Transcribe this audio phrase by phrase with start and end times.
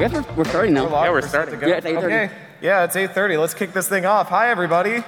[0.00, 0.88] Uh, I guess we're, we're starting now.
[0.88, 1.60] Yeah, we're starting.
[1.60, 2.04] Yeah, it's 8:30.
[2.04, 2.30] Okay.
[2.62, 3.38] Yeah, it's 8:30.
[3.38, 4.28] Let's kick this thing off.
[4.28, 5.04] Hi, everybody.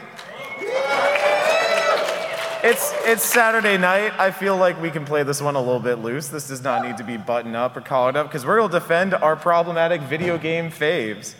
[2.64, 4.12] It's it's Saturday night.
[4.19, 6.28] I feel like we can play this one a little bit loose.
[6.28, 8.78] This does not need to be buttoned up or collared up because we're going to
[8.78, 11.34] defend our problematic video game faves.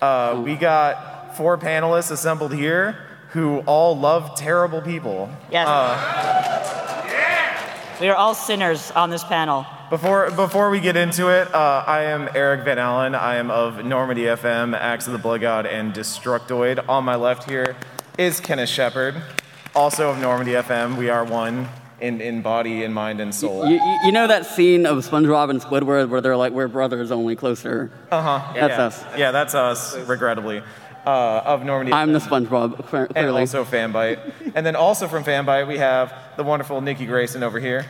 [0.00, 2.98] Uh, we got four panelists assembled here
[3.30, 5.30] who all love terrible people.
[5.52, 5.68] Yes.
[8.00, 9.66] We are all sinners on this panel.
[9.90, 13.14] Before before we get into it, uh, I am Eric Van Allen.
[13.14, 16.86] I am of Normandy FM, Axe of the Blood God, and Destructoid.
[16.90, 17.74] On my left here
[18.18, 19.14] is Kenneth Shepard,
[19.74, 20.98] also of Normandy FM.
[20.98, 21.68] We are one
[22.02, 23.64] in, in body, in mind, and soul.
[23.66, 27.10] You, you- you know that scene of SpongeBob and Squidward where they're like, we're brothers,
[27.10, 27.90] only closer?
[28.10, 28.52] Uh huh.
[28.54, 28.84] That's yeah.
[28.84, 29.04] us.
[29.16, 29.96] Yeah, that's us.
[30.06, 30.62] Regrettably,
[31.06, 31.94] uh, of Normandy.
[31.94, 33.40] I'm the SpongeBob, clear- and clearly.
[33.40, 34.52] also Fanbyte.
[34.54, 37.86] and then also from Fanbyte, we have the wonderful Nikki Grayson over here.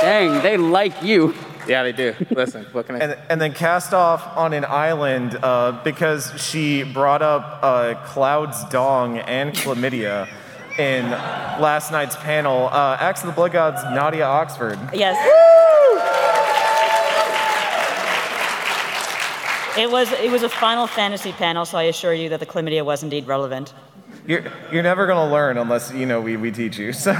[0.00, 1.34] Dang, they like you.
[1.66, 2.14] Yeah, they do.
[2.30, 6.82] Listen, what can I And, and then cast off on an island uh, because she
[6.82, 10.26] brought up uh, Cloud's dong and chlamydia
[10.78, 12.68] in last night's panel.
[12.72, 14.78] Uh, Axe of the Blood Gods, Nadia Oxford.
[14.92, 15.16] Yes.
[19.78, 22.84] It was it was a Final Fantasy panel, so I assure you that the chlamydia
[22.84, 23.72] was indeed relevant.
[24.26, 26.92] You're, you're never going to learn unless, you know, we, we teach you.
[27.00, 27.16] So,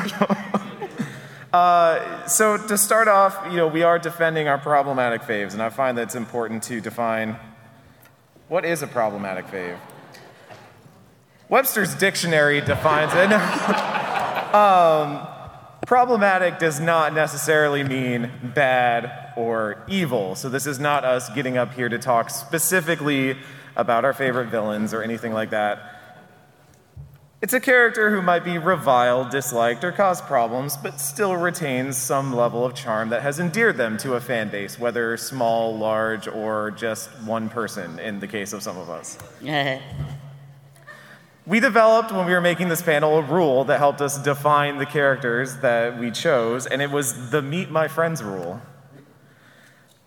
[1.53, 5.71] uh, so to start off, you know, we are defending our problematic faves, and I
[5.71, 7.37] find that it's important to define
[8.49, 9.79] what is a problematic fave.
[11.49, 13.33] Webster's dictionary defines it.
[14.55, 15.27] um,
[15.87, 20.37] problematic does not necessarily mean bad or evil.
[20.37, 23.37] So this is not us getting up here to talk specifically
[23.75, 25.90] about our favorite villains or anything like that.
[27.43, 32.35] It's a character who might be reviled, disliked, or cause problems, but still retains some
[32.35, 36.71] level of charm that has endeared them to a fan base, whether small, large, or
[36.73, 39.17] just one person in the case of some of us.
[41.47, 44.87] We developed, when we were making this panel, a rule that helped us define the
[44.87, 48.61] characters that we chose, and it was the meet my friends rule.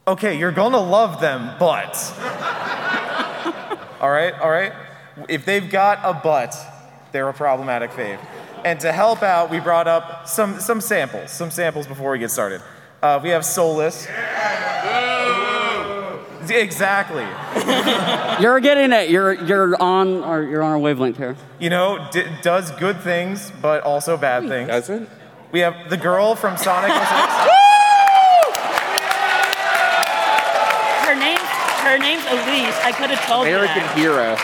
[0.08, 1.96] Okay, you're gonna love them, but.
[4.00, 4.72] all right, all right?
[5.28, 6.56] If they've got a butt,
[7.14, 8.20] they're a problematic fave.
[8.66, 12.32] And to help out, we brought up some, some samples, some samples before we get
[12.32, 12.62] started.
[13.02, 14.08] Uh, we have Solus.
[16.50, 17.26] Exactly.
[18.44, 19.10] You're getting it.
[19.10, 21.38] You're, you're, on, our, you're on our wavelength here.
[21.60, 24.68] You know, d- does good things, but also bad things.
[24.68, 25.08] doesn't?
[25.54, 26.92] We have the girl from Sonic.
[31.06, 31.38] Her name
[31.84, 32.76] her name's Elise.
[32.84, 34.36] I could have told you American hero.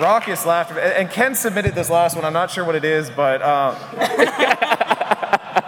[0.00, 0.78] Raucous laughter.
[0.78, 2.24] And and Ken submitted this last one.
[2.24, 3.78] I'm not sure what it is, but uh,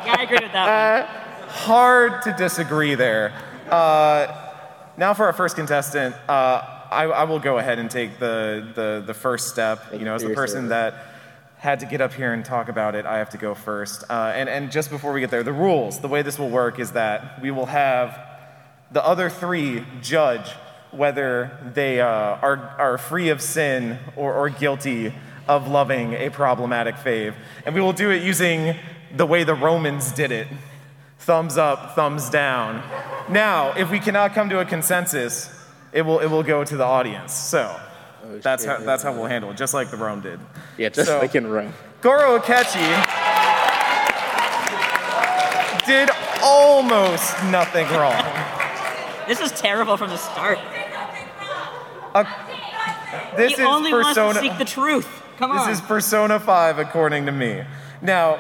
[0.07, 1.49] Yeah, I agree with that one.
[1.49, 3.33] hard to disagree there.
[3.69, 4.53] Uh,
[4.97, 9.03] now for our first contestant, uh, I, I will go ahead and take the, the,
[9.05, 9.81] the first step.
[9.93, 10.71] You know, as the person service.
[10.71, 10.95] that
[11.59, 14.05] had to get up here and talk about it, I have to go first.
[14.09, 16.79] Uh, and, and just before we get there, the rules, the way this will work
[16.79, 18.21] is that we will have
[18.93, 20.49] the other three judge
[20.93, 25.13] whether they uh, are, are free of sin or, or guilty
[25.49, 27.35] of loving a problematic fave.
[27.65, 28.77] And we will do it using
[29.15, 30.49] the way the Romans did it
[31.19, 32.83] thumbs up, thumbs down.
[33.29, 35.51] Now, if we cannot come to a consensus,
[35.93, 37.33] it will, it will go to the audience.
[37.33, 37.77] So
[38.43, 38.79] that's, shit.
[38.79, 40.39] how, that's how we'll handle it, just like the Rome did.
[40.79, 41.73] Yeah, just So- like in Rome.
[42.01, 42.77] Goro Akechi
[45.85, 46.11] did
[46.43, 48.23] almost nothing wrong.
[49.29, 50.59] This is terrible from the start.
[53.37, 54.35] This he is only wants Persona.
[54.35, 55.23] to seek the truth.
[55.39, 55.69] Come on.
[55.69, 57.63] This is Persona 5, according to me.
[58.01, 58.39] Now,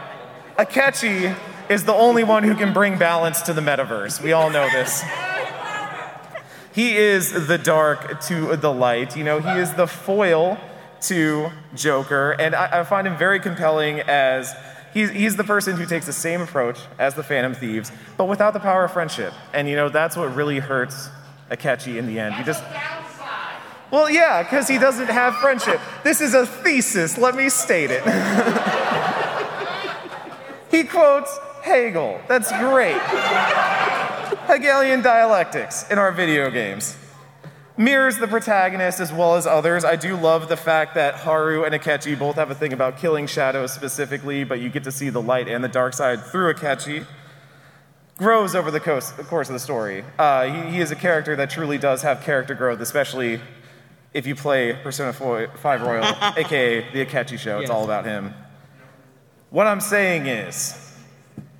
[0.58, 1.36] Akechi
[1.68, 4.22] is the only one who can bring balance to the metaverse.
[4.22, 5.04] We all know this.
[6.72, 9.16] He is the dark to the light.
[9.16, 10.58] You know, he is the foil
[11.02, 14.54] to Joker, and I, I find him very compelling as
[14.96, 18.54] he's, he's the person who takes the same approach as the Phantom Thieves, but without
[18.54, 19.34] the power of friendship.
[19.52, 21.10] And you know, that's what really hurts
[21.50, 22.34] Akechi in the end.
[22.34, 22.64] He just
[23.88, 25.80] well, yeah, because he doesn't have friendship.
[26.02, 28.02] This is a thesis, let me state it.
[30.72, 32.20] he quotes Hegel.
[32.26, 33.00] That's great.
[34.48, 36.96] Hegelian dialectics in our video games.
[37.78, 39.84] Mirrors the protagonist as well as others.
[39.84, 43.26] I do love the fact that Haru and Akechi both have a thing about killing
[43.26, 47.04] shadows specifically, but you get to see the light and the dark side through Akechi
[48.16, 50.02] grows over the course, of the story.
[50.18, 53.40] Uh, he, he is a character that truly does have character growth, especially
[54.14, 56.02] if you play Persona 5 Royal,
[56.38, 57.58] aka the Akechi show.
[57.58, 57.70] It's Yes.
[57.70, 58.32] all about him.
[59.50, 60.74] What I'm saying is,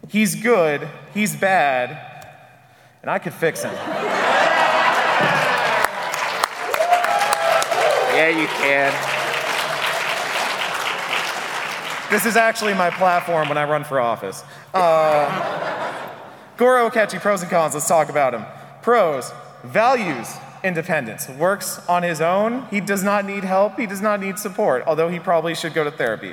[0.08, 2.24] he's good, he's bad,
[3.02, 3.74] and I could fix him.
[8.16, 8.92] Yeah, you can.
[12.10, 14.42] This is actually my platform when I run for office.
[14.72, 15.28] Uh,
[16.56, 17.74] Goro Akechi, pros and cons.
[17.74, 18.46] Let's talk about him.
[18.80, 19.32] Pros,
[19.64, 20.32] values
[20.64, 22.66] independence, works on his own.
[22.70, 23.78] He does not need help.
[23.78, 26.32] He does not need support, although he probably should go to therapy.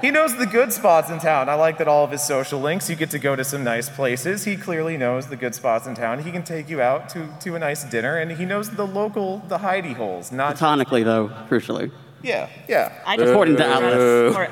[0.00, 1.48] He knows the good spots in town.
[1.48, 3.88] I like that all of his social links, you get to go to some nice
[3.88, 4.44] places.
[4.44, 6.22] He clearly knows the good spots in town.
[6.22, 9.38] He can take you out to, to a nice dinner, and he knows the local,
[9.48, 10.30] the hidey holes.
[10.30, 11.90] Not, Platonically, though, crucially.
[12.22, 12.92] yeah, yeah.
[13.04, 14.34] I just, According to Atlus.
[14.36, 14.48] Or-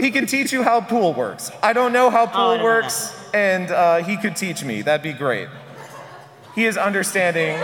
[0.00, 1.50] He can teach you how pool works.
[1.62, 4.82] I don't know how Oh, pool don't works, and uh, he could teach me.
[4.82, 5.48] That'd be great.
[6.56, 7.56] He is understanding,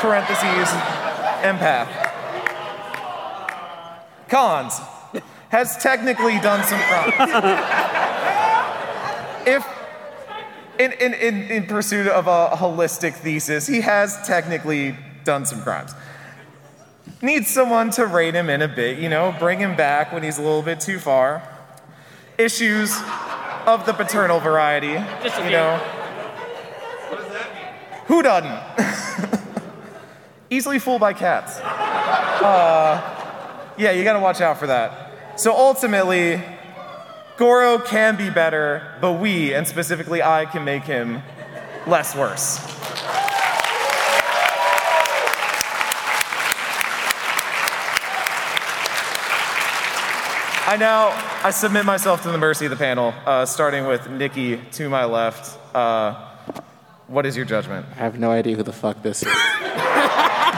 [0.00, 0.68] parentheses,
[1.44, 2.08] empath.
[4.28, 4.80] Cons.
[5.50, 7.14] Has technically done some crimes.
[9.46, 9.64] if,
[10.78, 15.94] in, in, in, in pursuit of a holistic thesis, he has technically done some crimes
[17.22, 20.38] needs someone to rein him in a bit, you know, bring him back when he's
[20.38, 21.42] a little bit too far.
[22.38, 22.96] Issues
[23.66, 25.50] of the paternal variety, Just a you few.
[25.50, 25.76] know.
[28.06, 29.30] Who doesn't?
[30.50, 31.60] Easily fooled by cats.
[31.60, 33.00] Uh,
[33.76, 35.09] yeah, you gotta watch out for that.
[35.36, 36.42] So ultimately,
[37.36, 41.22] Goro can be better, but we, and specifically I, can make him
[41.86, 42.58] less worse.
[50.66, 51.08] I now
[51.42, 55.04] I submit myself to the mercy of the panel, uh, starting with Nikki to my
[55.04, 55.58] left.
[55.74, 56.14] Uh,
[57.08, 57.86] what is your judgment?
[57.90, 59.28] I have no idea who the fuck this is.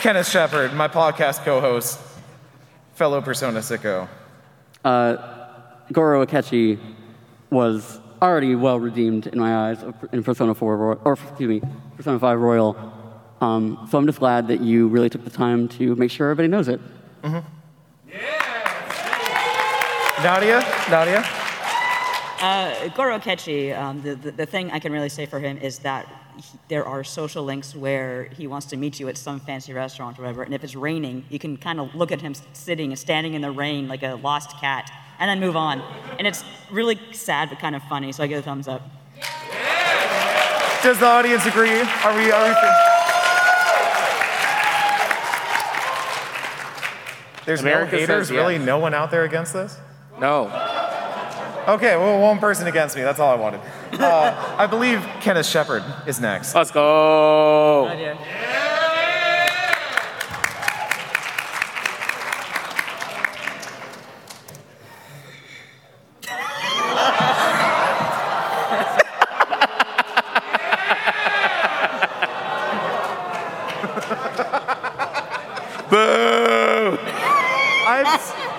[0.00, 2.00] Kenneth Shepard, my podcast co-host,
[2.94, 4.08] fellow Persona sicko.
[4.82, 5.16] Uh,
[5.92, 6.78] Goro Akechi
[7.50, 11.60] was already well redeemed in my eyes in Persona 4, Ro- or excuse me,
[11.98, 12.76] Persona 5 Royal.
[13.42, 16.48] Um, so I'm just glad that you really took the time to make sure everybody
[16.48, 16.80] knows it.
[17.22, 17.46] Mm-hmm.
[18.08, 18.16] Yeah.
[20.24, 20.60] Nadia,
[20.90, 21.22] Nadia.
[22.40, 25.80] Uh, Goro Akechi, um, the, the, the thing I can really say for him is
[25.80, 26.06] that
[26.36, 30.18] he, there are social links where he wants to meet you at some fancy restaurant
[30.18, 32.98] or whatever, and if it's raining, you can kind of look at him sitting and
[32.98, 35.80] standing in the rain like a lost cat, and then move on.
[36.18, 38.82] And it's really sad but kind of funny, so I give a thumbs up.
[40.82, 41.80] Does the audience agree?
[41.80, 42.30] Are we?
[42.30, 42.54] Are we?
[47.44, 48.30] There's America no says haters.
[48.30, 48.38] yes.
[48.38, 49.76] Really, no one out there against this.
[50.18, 50.48] No.
[51.70, 53.02] Okay, well, one person against me.
[53.02, 53.60] That's all I wanted.
[53.92, 56.52] Uh, I believe Kenneth Shepard is next.
[56.52, 57.86] Let's go.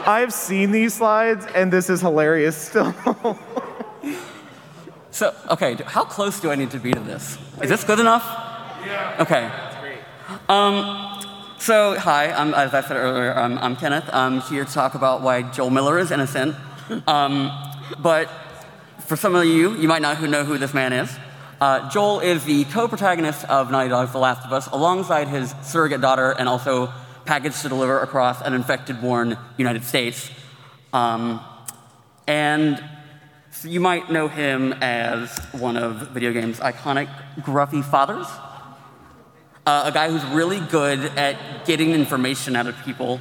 [0.01, 2.93] I've I've seen these slides, and this is hilarious still.
[5.13, 7.37] So, okay, how close do I need to be to this?
[7.61, 8.23] Is this good enough?
[8.85, 9.17] Yeah.
[9.19, 9.51] Okay.
[10.47, 11.21] Um,
[11.59, 14.09] so, hi, I'm, as I said earlier, I'm, I'm Kenneth.
[14.13, 16.55] I'm here to talk about why Joel Miller is innocent.
[17.07, 17.51] Um,
[17.99, 18.29] but
[19.05, 21.13] for some of you, you might not know who this man is.
[21.59, 25.99] Uh, Joel is the co-protagonist of Naughty Dog's The Last of Us, alongside his surrogate
[25.99, 26.91] daughter and also
[27.25, 30.29] packaged to deliver across an infected-born United States.
[30.93, 31.39] Um,
[32.27, 32.83] and
[33.51, 37.09] so you might know him as one of video games' iconic
[37.41, 38.27] gruffy fathers.
[39.65, 43.19] Uh, a guy who's really good at getting information out of people.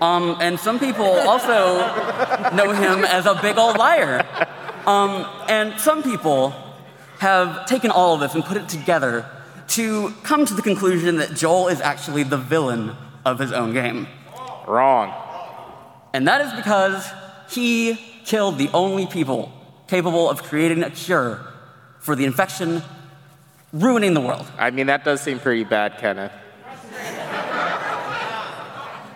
[0.00, 1.78] Um, and some people also
[2.56, 4.26] know him as a big old liar.
[4.86, 6.54] Um, and some people
[7.20, 9.24] have taken all of this and put it together
[9.68, 14.06] to come to the conclusion that Joel is actually the villain of his own game.
[14.66, 15.12] Wrong.
[16.12, 17.10] And that is because
[17.50, 19.52] he killed the only people
[19.86, 21.40] capable of creating a cure
[21.98, 22.82] for the infection
[23.72, 24.46] ruining the world.
[24.58, 26.32] I mean, that does seem pretty bad, Kenneth.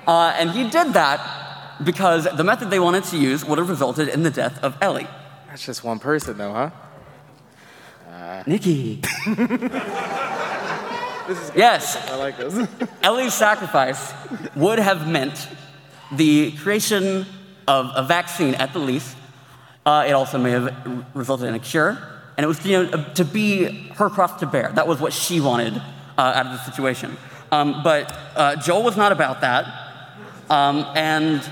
[0.06, 4.06] Uh, and he did that because the method they wanted to use would have resulted
[4.06, 5.08] in the death of Ellie.
[5.48, 6.70] That's just one person, though, huh?
[8.46, 9.02] Nikki.
[11.54, 12.68] yes, I like this.
[13.02, 14.12] Ellie's sacrifice
[14.54, 15.48] would have meant
[16.12, 17.26] the creation
[17.66, 19.16] of a vaccine at the least.
[19.84, 21.98] Uh, it also may have resulted in a cure.
[22.36, 24.70] And it was you know, to be her cross to bear.
[24.74, 25.82] That was what she wanted uh,
[26.18, 27.16] out of the situation.
[27.50, 29.86] Um, but uh, Joel was not about that.
[30.48, 31.42] Um, and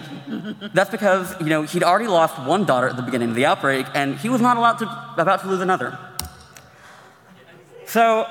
[0.72, 3.86] that's because you know he'd already lost one daughter at the beginning of the outbreak,
[3.92, 5.98] and he was not allowed to, about to lose another.
[7.86, 8.26] So,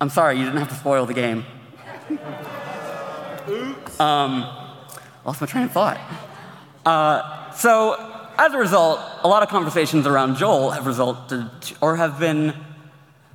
[0.00, 1.44] I'm sorry, you didn't have to spoil the game.
[3.48, 4.00] Oops.
[4.00, 4.46] Um,
[5.26, 6.00] lost my train of thought.
[6.86, 7.96] Uh, so,
[8.38, 11.50] as a result, a lot of conversations around Joel have resulted
[11.82, 12.54] or have been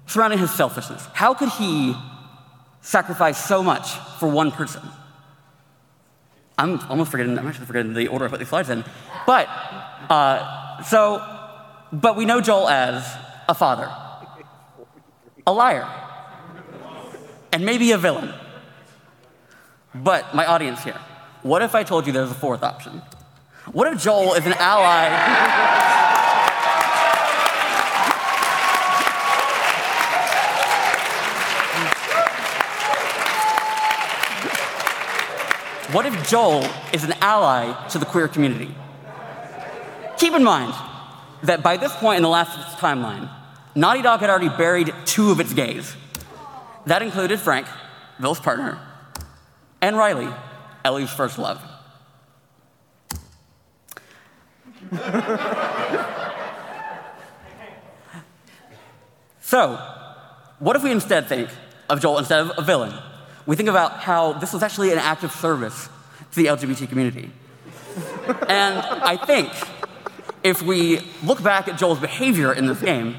[0.08, 1.08] surrounding his selfishness.
[1.14, 1.96] How could he
[2.82, 4.82] sacrifice so much for one person?
[6.58, 8.84] I'm almost forgetting, I'm actually forgetting the order I put these slides in.
[9.28, 9.48] But,
[10.10, 11.22] uh, so,
[11.92, 13.06] but we know Joel as
[13.48, 13.94] a father,
[15.46, 15.88] a liar,
[17.52, 18.34] and maybe a villain.
[19.94, 21.00] But my audience here,
[21.42, 23.02] what if I told you there's a fourth option?
[23.72, 25.10] What if Joel is an ally?
[35.92, 38.75] What if Joel is an ally to the queer community?
[40.18, 40.74] Keep in mind
[41.44, 43.30] that by this point in the last timeline,
[43.75, 45.96] Naughty Dog had already buried two of its gays.
[46.86, 47.68] That included Frank,
[48.20, 48.80] Bill's partner,
[49.82, 50.32] and Riley,
[50.84, 51.60] Ellie's first love.
[59.42, 59.77] so,
[60.60, 61.50] what if we instead think
[61.89, 62.94] of Joel instead of a villain?
[63.48, 65.89] We think about how this was actually an act of service
[66.32, 67.32] to the LGBT community.
[68.48, 69.51] and I think
[70.44, 73.15] if we look back at Joel's behavior in this game,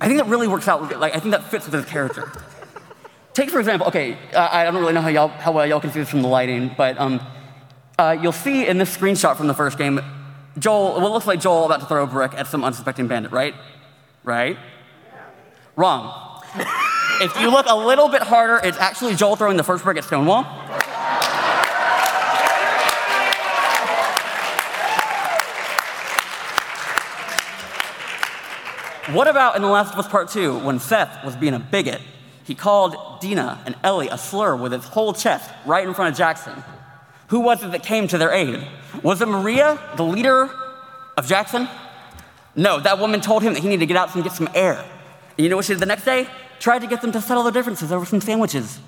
[0.00, 0.98] I think that really works out.
[0.98, 2.32] Like, I think that fits with his character.
[3.38, 5.92] Take, for example, okay, uh, I don't really know how, y'all, how well y'all can
[5.92, 7.24] see this from the lighting, but um,
[7.96, 10.00] uh, you'll see in this screenshot from the first game,
[10.58, 13.54] Joel, what looks like Joel about to throw a brick at some unsuspecting bandit, right?
[14.24, 14.58] Right?
[15.76, 16.42] Wrong.
[17.20, 20.02] if you look a little bit harder, it's actually Joel throwing the first brick at
[20.02, 20.42] Stonewall.
[29.14, 32.00] What about in The Last of Us Part 2 when Seth was being a bigot?
[32.48, 36.16] He called Dina and Ellie a slur with his whole chest right in front of
[36.16, 36.54] Jackson.
[37.26, 38.66] Who was it that came to their aid?
[39.02, 40.48] Was it Maria, the leader
[41.18, 41.68] of Jackson?
[42.56, 44.82] No, that woman told him that he needed to get out and get some air.
[45.36, 46.26] And you know what she did the next day?
[46.58, 48.78] Tried to get them to settle their differences over some sandwiches.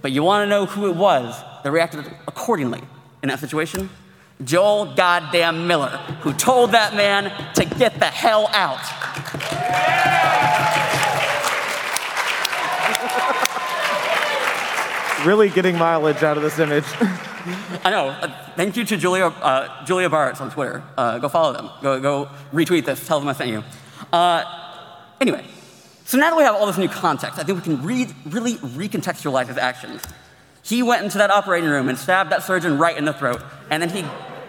[0.00, 2.82] But you want to know who it was that reacted accordingly
[3.24, 3.90] in that situation?
[4.44, 8.78] Joel goddamn Miller, who told that man to get the hell out.
[15.24, 16.84] Really getting mileage out of this image.
[17.84, 18.08] I know.
[18.08, 20.82] Uh, thank you to Julia, uh, Julia Bartz on Twitter.
[20.96, 21.70] Uh, go follow them.
[21.82, 23.06] Go, go retweet this.
[23.06, 23.64] Tell them I sent you.
[24.12, 24.44] Uh,
[25.20, 25.44] anyway,
[26.04, 28.54] so now that we have all this new context, I think we can re- really
[28.54, 30.02] recontextualize his actions.
[30.62, 33.82] He went into that operating room and stabbed that surgeon right in the throat, and
[33.82, 34.04] then he,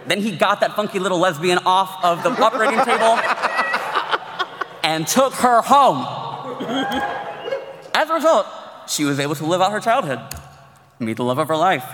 [0.06, 3.18] then he got that funky little lesbian off of the operating table
[4.82, 6.06] and took her home.
[7.94, 8.46] As a result,
[8.86, 10.20] she was able to live out her childhood,
[11.00, 11.84] meet the love of her life,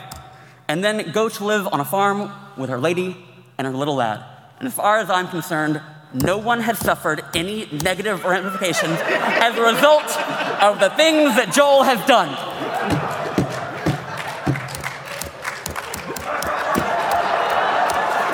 [0.68, 3.16] and then go to live on a farm with her lady
[3.56, 4.22] and her little lad.
[4.58, 5.80] And as far as I'm concerned,
[6.12, 10.04] no one has suffered any negative ramifications as a result
[10.62, 12.30] of the things that Joel has done.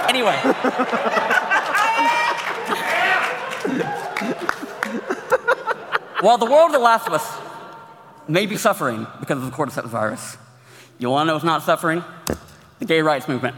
[0.09, 0.37] Anyway.
[6.21, 7.41] While the world of The Last of Us
[8.29, 10.37] may be suffering because of the cordyceps virus,
[11.03, 12.05] you want to know what's not suffering?
[12.79, 13.57] The gay rights movement.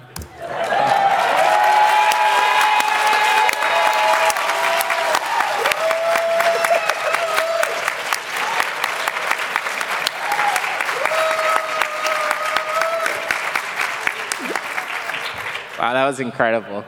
[15.78, 16.82] Wow, that was incredible.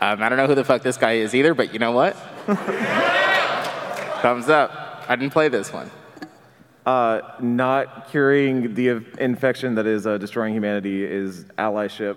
[0.00, 2.14] Um, I don't know who the fuck this guy is either, but you know what?
[4.22, 5.04] Thumbs up.
[5.08, 5.90] I didn't play this one.
[6.88, 12.16] Uh, not curing the infection that is uh, destroying humanity is allyship,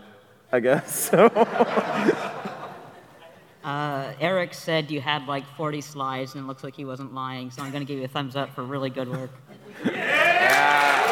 [0.49, 1.11] I guess.
[1.19, 1.27] So.
[3.65, 7.51] Uh, Eric said you had like 40 slides, and it looks like he wasn't lying,
[7.51, 9.29] so I'm going to give you a thumbs up for really good work.
[9.85, 11.03] Yeah.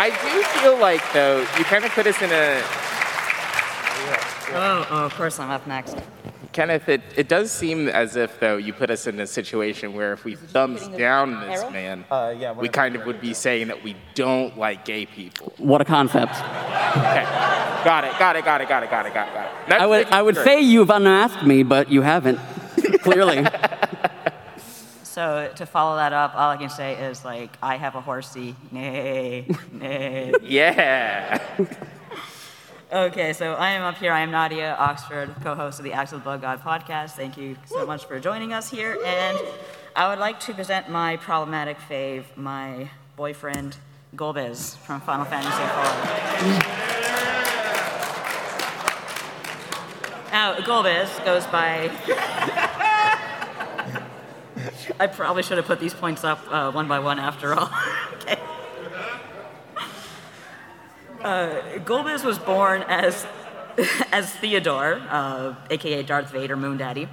[0.00, 2.60] I do feel like, though, you kind of put us in a.
[4.50, 5.96] Oh, oh, of course I'm up next.
[6.52, 10.12] Kenneth, it, it does seem as if, though, you put us in a situation where
[10.12, 11.70] if we thumbs down this arrow?
[11.70, 15.52] man, Uh, yeah, we kind of would be saying that we don't like gay people.
[15.58, 16.32] What a concept.
[16.32, 17.24] Okay.
[17.84, 19.52] Got it, got it, got it, got it, got it, got it, got it.
[19.68, 22.38] That's I would, I would say you've unasked me, but you haven't,
[23.02, 23.44] clearly.
[23.44, 23.50] So
[25.18, 28.54] So to follow that up, all I can say is like, I have a horsey.
[28.70, 30.32] Nay, nay.
[30.42, 31.38] Yeah.
[32.90, 34.12] Okay, so I am up here.
[34.12, 37.10] I am Nadia Oxford, co-host of the Axe of the Blood God podcast.
[37.10, 38.96] Thank you so much for joining us here.
[39.04, 39.38] And
[39.94, 43.76] I would like to present my problematic fave, my boyfriend,
[44.16, 45.58] Golbez from Final Fantasy IV.
[50.32, 51.90] Now, Golbez goes by.
[54.98, 57.70] I probably should have put these points up uh, one by one after all.
[58.14, 58.38] okay.
[61.22, 63.26] Uh, Golbez was born as,
[64.12, 67.08] as Theodore, uh, aka Darth Vader, Moon Daddy.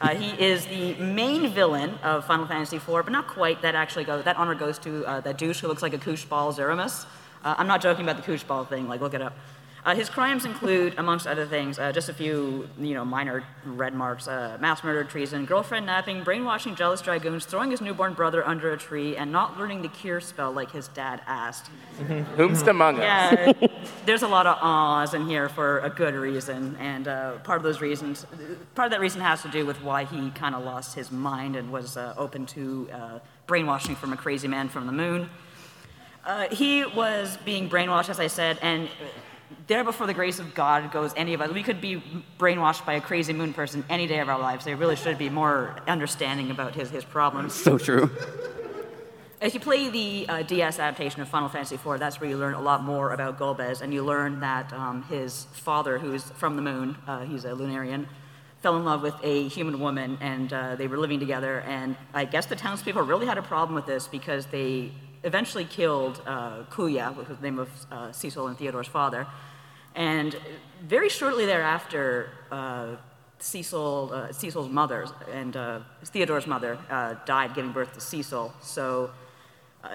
[0.00, 3.60] Uh, he is the main villain of Final Fantasy IV, but not quite.
[3.60, 4.24] That actually goes.
[4.24, 7.04] That honor goes to uh, that douche who looks like a koosh ball, Zeromus.
[7.44, 8.88] Uh, I'm not joking about the koosh ball thing.
[8.88, 9.34] Like, look it up.
[9.84, 13.94] Uh, his crimes include, amongst other things, uh, just a few, you know, minor red
[13.94, 18.72] marks: uh, mass murder, treason, girlfriend napping, brainwashing jealous dragoons, throwing his newborn brother under
[18.72, 21.70] a tree, and not learning the cure spell like his dad asked.
[22.36, 23.02] Whomst among us?
[23.02, 23.68] Yeah,
[24.04, 27.62] there's a lot of ahs in here for a good reason, and uh, part of
[27.62, 28.26] those reasons,
[28.74, 31.56] part of that reason has to do with why he kind of lost his mind
[31.56, 35.30] and was uh, open to uh, brainwashing from a crazy man from the moon.
[36.24, 38.90] Uh, he was being brainwashed, as I said, and
[39.66, 41.50] there before the grace of God goes any of us.
[41.52, 42.02] We could be
[42.38, 44.64] brainwashed by a crazy moon person any day of our lives.
[44.64, 47.54] They really should be more understanding about his, his problems.
[47.54, 48.10] So true.
[49.40, 52.52] If you play the uh, DS adaptation of Final Fantasy IV, that's where you learn
[52.52, 56.62] a lot more about Golbez, and you learn that um, his father, who's from the
[56.62, 58.06] moon, uh, he's a Lunarian,
[58.60, 61.60] fell in love with a human woman, and uh, they were living together.
[61.60, 66.22] And I guess the townspeople really had a problem with this because they eventually killed
[66.26, 69.26] uh, Kuya, which was the name of uh, Cecil and Theodore's father.
[69.94, 70.36] And
[70.82, 72.96] very shortly thereafter, uh,
[73.38, 78.52] Cecil, uh, Cecil's mother and uh, Theodore's mother uh, died giving birth to Cecil.
[78.60, 79.10] So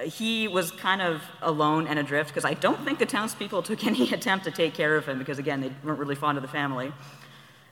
[0.04, 4.12] he was kind of alone and adrift because I don't think the townspeople took any
[4.14, 6.92] attempt to take care of him because, again, they weren't really fond of the family.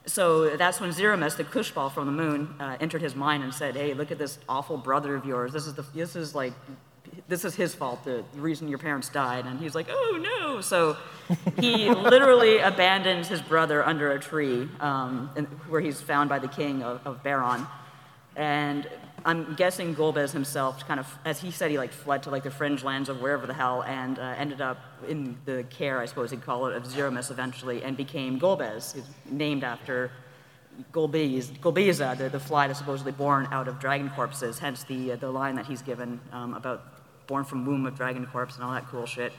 [0.06, 3.94] So that's when Zeromus, the Kushbal from the moon, entered his mind and said, "Hey,
[3.94, 5.52] look at this awful brother of yours.
[5.52, 6.52] This is the this is like
[7.28, 8.04] this is his fault.
[8.04, 10.96] The, reason your parents died." And he's like, "Oh no!" So
[11.60, 16.48] he literally abandons his brother under a tree, um, in, where he's found by the
[16.48, 17.66] king of, of Baron.
[18.36, 18.88] And
[19.24, 22.50] I'm guessing Golbez himself, kind of, as he said, he like fled to like the
[22.50, 26.30] fringe lands of wherever the hell, and uh, ended up in the care, I suppose
[26.30, 30.10] he'd call it, of Zeromus eventually, and became Golbez, He's named after
[30.92, 34.58] Golbez, Golbeza, the, the fly that's supposedly born out of dragon corpses.
[34.58, 36.93] Hence the uh, the line that he's given um, about
[37.26, 39.32] born from womb of dragon corpse and all that cool shit.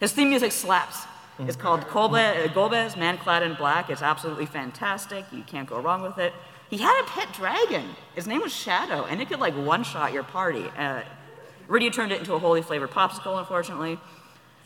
[0.00, 1.06] His theme music slaps.
[1.38, 3.90] It's called Golbez, uh, Man Clad in Black.
[3.90, 5.24] It's absolutely fantastic.
[5.32, 6.32] You can't go wrong with it.
[6.70, 7.84] He had a pet dragon.
[8.14, 10.64] His name was Shadow, and it could like one-shot your party.
[10.76, 11.02] Uh,
[11.68, 13.98] Rydia turned it into a holy flavored popsicle, unfortunately.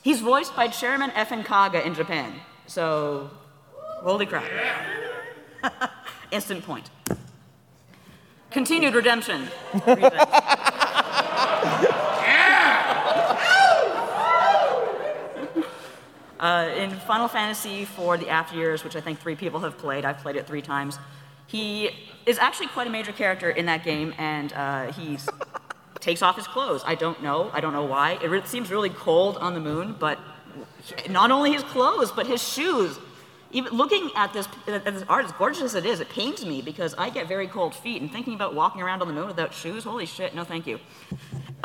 [0.02, 2.34] He's voiced by Chairman Effen Kaga in Japan.
[2.66, 3.30] So,
[4.02, 4.44] holy crap.
[6.30, 6.90] Instant point.
[8.50, 9.48] Continued redemption.
[16.38, 20.05] Uh, in Final Fantasy for the After Years, which I think three people have played,
[20.05, 20.99] I've played it three times.
[21.46, 21.90] He
[22.27, 25.18] is actually quite a major character in that game, and uh, he
[26.01, 26.83] takes off his clothes.
[26.85, 27.51] I don't know.
[27.55, 28.18] I don't know why.
[28.22, 30.18] It re- seems really cold on the moon, but
[31.09, 32.99] not only his clothes, but his shoes.
[33.53, 36.61] Even looking at this, at this art, as gorgeous as it is, it pains me
[36.61, 39.55] because I get very cold feet, and thinking about walking around on the moon without
[39.55, 40.81] shoes, holy shit, no thank you.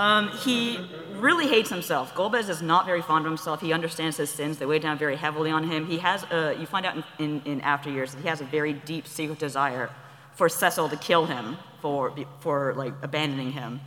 [0.02, 0.80] Um, he
[1.18, 2.16] really hates himself.
[2.16, 3.62] Golbez is not very fond of himself.
[3.62, 4.58] He understands his sins.
[4.58, 5.86] They weigh down very heavily on him.
[5.86, 8.46] He has a, you find out in, in, in after years that he has a
[8.46, 9.92] very deep secret desire
[10.34, 13.80] for Cecil to kill him for, for like abandoning him.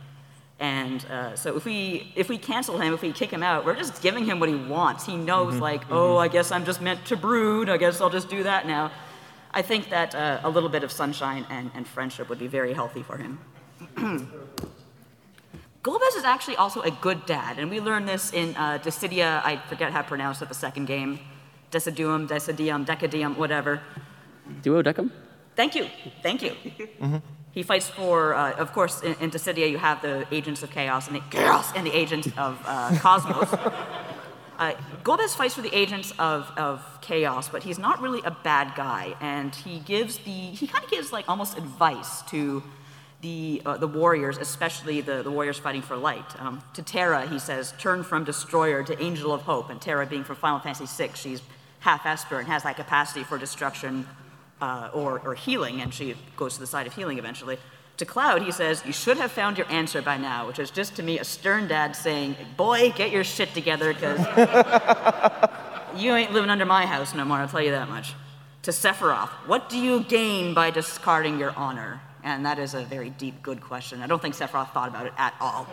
[0.57, 3.75] And uh, so if we if we cancel him, if we kick him out, we're
[3.75, 5.05] just giving him what he wants.
[5.05, 7.67] He knows like, oh, I guess I'm just meant to brood.
[7.67, 8.89] I guess I'll just do that now.
[9.51, 12.71] I think that uh, a little bit of sunshine and, and friendship would be very
[12.71, 13.39] healthy for him.
[15.85, 19.57] Golbez is actually also a good dad, and we learned this in uh, Dissidia, I
[19.69, 21.19] forget how to pronounce it, the second game.
[21.71, 23.83] Deciduum, Decidium, Decadium, whatever.
[24.63, 25.11] Duodecim?
[25.55, 25.85] Thank you,
[26.23, 26.53] thank you.
[27.51, 31.05] He fights for, uh, of course, in, in Dissidia you have the agents of chaos
[31.07, 33.49] and the chaos and the agents of uh, cosmos.
[34.57, 38.73] Uh, Golbez fights for the agents of, of chaos, but he's not really a bad
[38.73, 42.63] guy, and he gives the he kind of gives like almost advice to
[43.25, 46.29] the uh, the warriors, especially the, the warriors fighting for light.
[46.39, 50.23] Um, to Terra, he says, "Turn from destroyer to angel of hope." And Terra, being
[50.23, 51.41] from Final Fantasy VI, she's
[51.79, 54.07] half Esper and has that capacity for destruction
[54.61, 57.57] uh, or, or healing, and she goes to the side of healing eventually.
[57.97, 60.95] To Cloud, he says, You should have found your answer by now, which is just
[60.97, 64.19] to me a stern dad saying, Boy, get your shit together, because
[65.97, 68.13] you ain't living under my house no more, I'll tell you that much.
[68.63, 72.01] To Sephiroth, what do you gain by discarding your honor?
[72.25, 74.01] And that is a very deep, good question.
[74.01, 75.67] I don't think Sephiroth thought about it at all.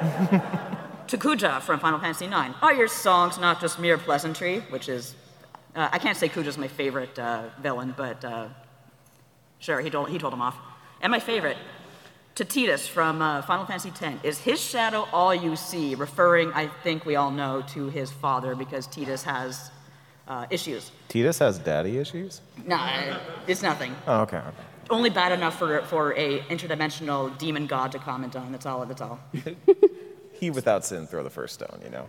[1.08, 4.60] to Kuja from Final Fantasy IX, are your songs not just mere pleasantry?
[4.70, 5.16] Which is,
[5.74, 8.46] uh, I can't say Kuja's my favorite uh, villain, but uh,
[9.58, 10.56] sure, he told, he told him off.
[11.02, 11.56] And my favorite,
[12.36, 15.96] to Tidus from uh, Final Fantasy X, is his shadow all you see?
[15.96, 19.72] Referring, I think we all know, to his father because Tidus has
[20.28, 20.92] uh, issues.
[21.08, 22.42] Tidus has daddy issues?
[22.64, 23.92] Nah, it's nothing.
[24.06, 24.36] Oh, okay.
[24.36, 24.62] okay.
[24.88, 28.52] Only bad enough for, for a interdimensional demon god to comment on.
[28.52, 28.86] That's all.
[28.86, 29.18] That's all.
[30.38, 32.06] He without sin throw the first stone, you know?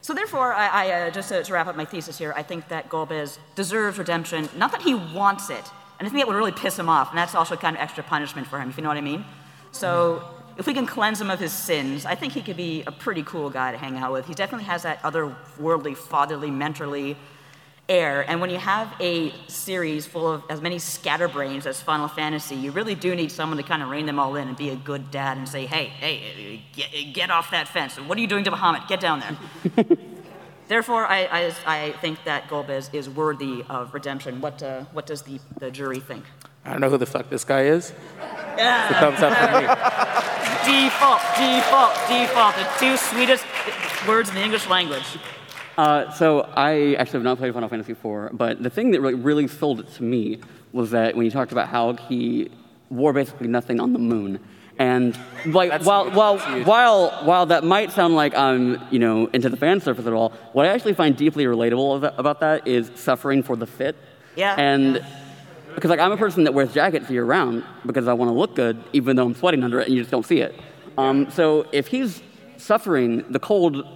[0.00, 2.68] So therefore, I, I uh, just to, to wrap up my thesis here, I think
[2.68, 4.48] that Golbez deserves redemption.
[4.56, 5.64] Not that he wants it,
[5.98, 8.02] and I think that would really piss him off, and that's also kind of extra
[8.04, 9.24] punishment for him, if you know what I mean.
[9.72, 10.22] So
[10.58, 13.22] if we can cleanse him of his sins, I think he could be a pretty
[13.22, 14.26] cool guy to hang out with.
[14.26, 17.16] He definitely has that otherworldly, fatherly, mentorly
[17.88, 18.24] air.
[18.28, 22.70] And when you have a series full of as many scatterbrains as Final Fantasy, you
[22.70, 25.10] really do need someone to kind of rein them all in and be a good
[25.10, 27.96] dad and say, hey, hey, get, get off that fence.
[27.96, 28.88] What are you doing to Bahamut?
[28.88, 29.86] Get down there.
[30.68, 34.40] Therefore, I, I, I think that Golbez is worthy of redemption.
[34.40, 36.24] What, uh, what does the, the jury think?
[36.64, 37.92] I don't know who the fuck this guy is.
[38.56, 39.00] Yeah.
[39.00, 39.66] Thumbs up for me.
[40.64, 42.54] Default, default, default.
[42.56, 43.44] The two sweetest
[44.08, 45.04] words in the English language.
[45.76, 49.14] Uh, so I actually have not played Final Fantasy IV, but the thing that really,
[49.14, 50.40] really sold it to me
[50.72, 52.50] was that when you talked about how he
[52.90, 54.38] wore basically nothing on the moon,
[54.78, 56.14] and like That's while huge.
[56.16, 60.12] while while while that might sound like I'm you know into the fan surface at
[60.12, 63.96] all, what I actually find deeply relatable about- that is suffering for the fit.
[64.36, 64.54] Yeah.
[64.58, 65.04] And
[65.76, 68.54] because like I'm a person that wears jackets year round because I want to look
[68.56, 70.54] good, even though I'm sweating under it, and you just don't see it.
[70.98, 72.22] Um, so if he's
[72.56, 73.86] suffering the cold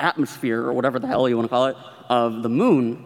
[0.00, 1.76] atmosphere or whatever the hell you want to call it
[2.08, 3.04] of the moon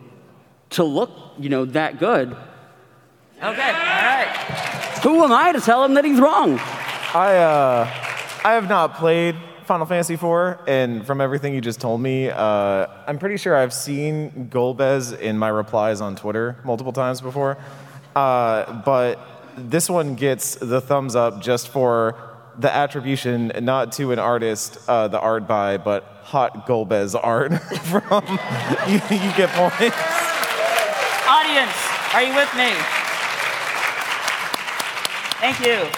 [0.71, 2.37] to look, you know, that good,
[3.43, 4.99] Okay, all right.
[5.03, 6.59] who am I to tell him that he's wrong?
[7.15, 7.91] I, uh,
[8.45, 12.87] I have not played Final Fantasy IV, and from everything you just told me, uh,
[13.07, 17.59] I'm pretty sure I've seen Golbez in my replies on Twitter multiple times before.
[18.15, 19.19] Uh, but
[19.57, 25.09] this one gets the thumbs up just for the attribution, not to an artist, uh,
[25.09, 28.39] the art by, but hot Golbez art from.
[28.89, 29.97] you, you get points.
[31.27, 31.77] Audience,
[32.15, 32.73] are you with me?
[35.41, 35.89] Thank you.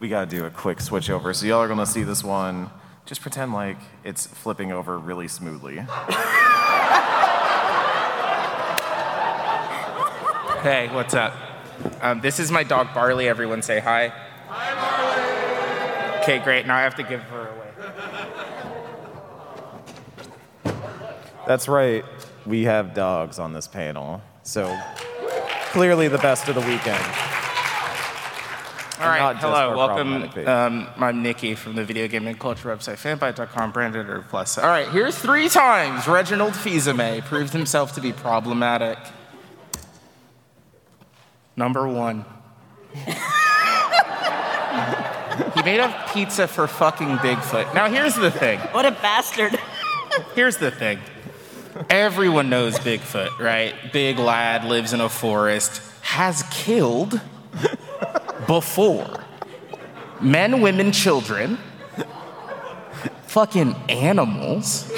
[0.00, 1.32] We gotta do a quick switch over.
[1.34, 2.70] So y'all are gonna see this one.
[3.04, 5.84] Just pretend like it's flipping over really smoothly.
[10.62, 11.47] Hey, what's up?
[12.00, 13.28] Um, this is my dog Barley.
[13.28, 14.08] Everyone say hi.
[14.48, 16.22] Hi, Barley.
[16.22, 16.66] Okay, great.
[16.66, 17.68] Now I have to give her away.
[21.46, 22.04] That's right.
[22.46, 24.20] We have dogs on this panel.
[24.42, 24.78] So
[25.70, 27.04] clearly the best of the weekend.
[29.00, 30.08] All right, hello, welcome.
[30.08, 30.48] problematic.
[30.48, 34.58] Um, I'm Nikki from the video game and culture website fanbyte.com, branded or plus.
[34.58, 38.98] All right, here's three times Reginald Fils-Aimé proved himself to be problematic.
[41.58, 42.24] Number one.
[42.94, 43.02] he
[45.64, 47.74] made a pizza for fucking Bigfoot.
[47.74, 48.60] Now here's the thing.
[48.60, 49.58] What a bastard.
[50.36, 51.00] Here's the thing.
[51.90, 53.74] Everyone knows Bigfoot, right?
[53.92, 57.20] Big lad lives in a forest, has killed
[58.46, 59.24] before
[60.20, 61.58] men, women, children,
[63.26, 64.88] fucking animals.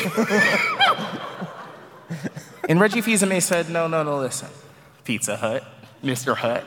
[2.69, 4.51] and Reggie Fils-Aimé said, no, no, no, listen.
[5.05, 5.65] Pizza Hut,
[6.03, 6.37] Mr.
[6.37, 6.65] Hut,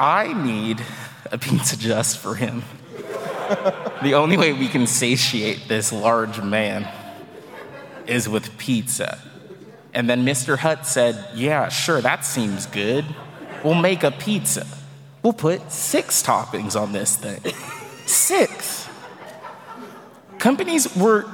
[0.00, 0.82] I need
[1.30, 2.62] a pizza just for him.
[4.02, 6.88] The only way we can satiate this large man
[8.06, 9.18] is with pizza.
[9.94, 10.58] And then Mr.
[10.58, 13.04] Hutt said, Yeah, sure, that seems good.
[13.64, 14.66] We'll make a pizza.
[15.22, 17.40] We'll put six toppings on this thing.
[18.06, 18.88] Six.
[20.38, 21.26] Companies were,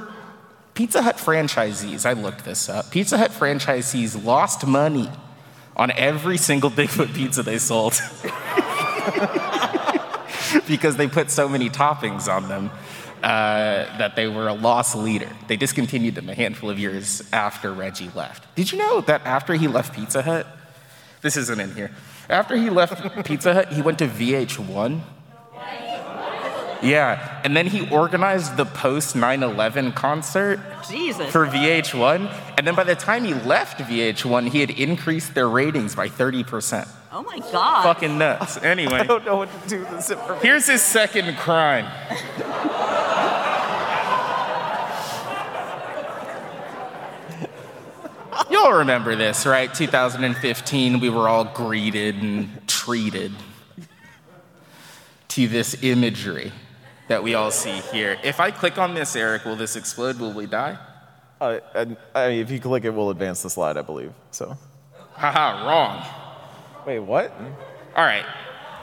[0.73, 2.89] Pizza Hut franchisees, I looked this up.
[2.89, 5.09] Pizza Hut franchisees lost money
[5.75, 7.99] on every single Bigfoot pizza they sold
[10.67, 12.71] because they put so many toppings on them
[13.23, 15.29] uh, that they were a loss leader.
[15.47, 18.53] They discontinued them a handful of years after Reggie left.
[18.55, 20.47] Did you know that after he left Pizza Hut,
[21.21, 21.91] this isn't in here.
[22.29, 25.01] After he left Pizza Hut, he went to VH1.
[26.81, 31.31] Yeah, and then he organized the post 9 11 concert Jesus.
[31.31, 32.31] for VH1.
[32.57, 36.87] And then by the time he left VH1, he had increased their ratings by 30%.
[37.11, 37.83] oh my God.
[37.83, 38.57] Fucking nuts.
[38.57, 40.45] Anyway, I don't know what to do with this information.
[40.45, 41.85] here's his second crime.
[48.49, 49.73] You'll remember this, right?
[49.73, 53.31] 2015, we were all greeted and treated
[55.29, 56.51] to this imagery
[57.07, 58.17] that we all see here.
[58.23, 60.19] If I click on this, Eric, will this explode?
[60.19, 60.77] Will we die?
[61.39, 64.13] Uh, and, I mean, if you click it, we'll advance the slide, I believe.
[64.31, 64.57] So.
[65.13, 66.03] Haha, wrong.
[66.85, 67.31] Wait, what?
[67.95, 68.25] All right.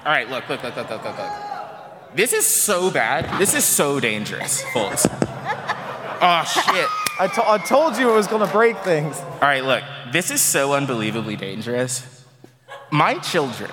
[0.04, 1.32] All right, look, look, look, look, look, look, look.
[2.14, 3.40] This is so bad.
[3.40, 5.06] This is so dangerous, folks.
[6.24, 6.88] Oh, shit.
[7.18, 9.18] I, to- I told you it was going to break things.
[9.18, 9.82] All right, look,
[10.12, 12.24] this is so unbelievably dangerous.
[12.92, 13.72] My children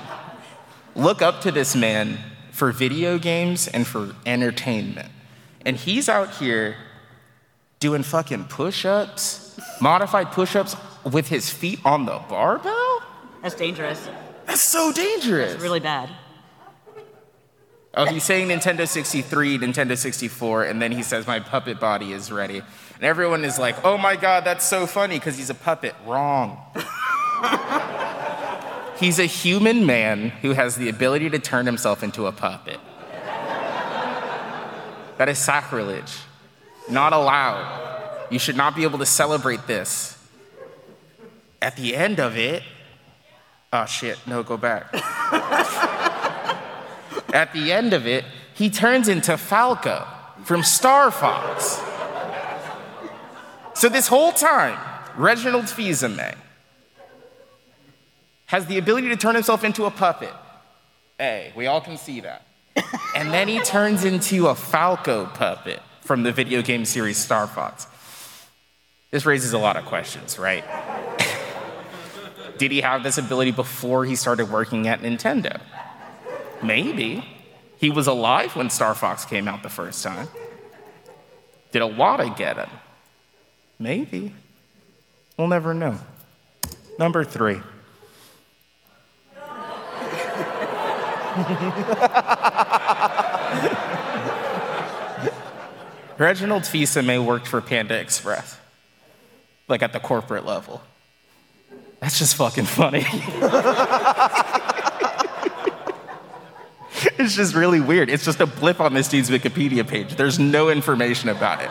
[0.96, 2.18] look up to this man
[2.60, 5.10] for video games and for entertainment.
[5.66, 6.76] And he's out here
[7.80, 10.76] doing fucking push ups, modified push ups
[11.10, 13.02] with his feet on the barbell?
[13.42, 14.10] That's dangerous.
[14.46, 15.54] That's so dangerous.
[15.54, 16.10] It's really bad.
[17.96, 22.32] Oh, he's saying Nintendo 63, Nintendo 64, and then he says, My puppet body is
[22.32, 22.58] ready.
[22.58, 25.96] And everyone is like, Oh my god, that's so funny because he's a puppet.
[26.06, 26.58] Wrong.
[29.00, 32.80] he's a human man who has the ability to turn himself into a puppet.
[35.18, 36.18] That is sacrilege.
[36.90, 38.28] Not allowed.
[38.30, 40.18] You should not be able to celebrate this.
[41.62, 42.64] At the end of it,
[43.74, 44.94] oh shit, no, go back.
[47.34, 50.08] At the end of it, he turns into Falco
[50.44, 51.82] from Star Fox.
[53.74, 54.80] So this whole time,
[55.16, 56.36] Reginald Fils-Aimé
[58.50, 60.34] has the ability to turn himself into a puppet.
[61.20, 62.42] Hey, we all can see that.
[63.16, 67.86] and then he turns into a Falco puppet from the video game series Star Fox.
[69.12, 70.64] This raises a lot of questions, right?
[72.58, 75.62] Did he have this ability before he started working at Nintendo?
[76.64, 77.24] Maybe.
[77.78, 80.28] He was alive when Star Fox came out the first time.
[81.72, 82.70] Did Iwata get him?
[83.78, 84.34] Maybe.
[85.38, 86.00] We'll never know.
[86.98, 87.62] Number three.
[96.18, 98.58] Reginald Fils-Aimé worked for Panda Express,
[99.68, 100.82] like at the corporate level.
[102.02, 103.00] That's just fucking funny.
[107.18, 108.10] it's just really weird.
[108.10, 110.16] It's just a blip on this dude's Wikipedia page.
[110.16, 111.70] There's no information about it.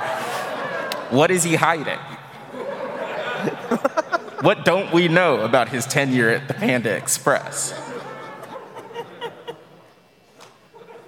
[1.13, 1.99] What is he hiding?
[4.43, 7.88] what don't we know about his tenure at the Panda Express?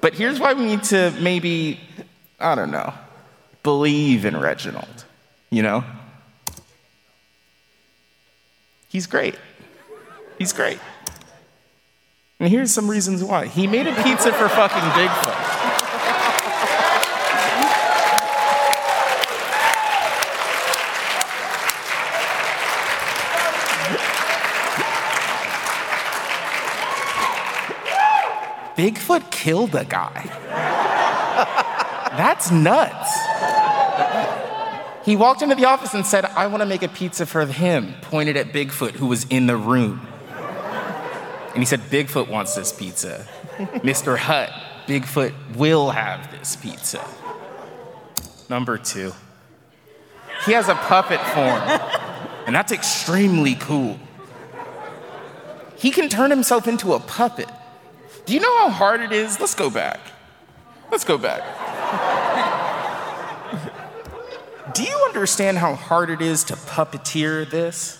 [0.01, 1.81] But here's why we need to maybe,
[2.39, 2.95] I don't know,
[3.63, 5.05] believe in Reginald,
[5.51, 5.85] you know?
[8.89, 9.37] He's great.
[10.39, 10.79] He's great.
[12.41, 13.47] And here's some reasons why.
[13.47, 15.61] He made a pizza for fucking Bigfoot.
[28.81, 30.25] Bigfoot killed a guy.
[32.16, 33.12] That's nuts.
[35.05, 37.93] He walked into the office and said, I want to make a pizza for him,
[38.01, 40.09] pointed at Bigfoot, who was in the room.
[41.53, 43.27] And he said, Bigfoot wants this pizza.
[43.59, 44.16] Mr.
[44.16, 44.49] Hutt,
[44.87, 47.07] Bigfoot will have this pizza.
[48.49, 49.12] Number two,
[50.47, 51.61] he has a puppet form,
[52.47, 54.01] and that's extremely cool.
[55.77, 57.51] He can turn himself into a puppet.
[58.26, 59.40] Do you know how hard it is?
[59.40, 60.00] Let's go back.
[60.90, 61.42] Let's go back.
[64.74, 67.96] Do you understand how hard it is to puppeteer this?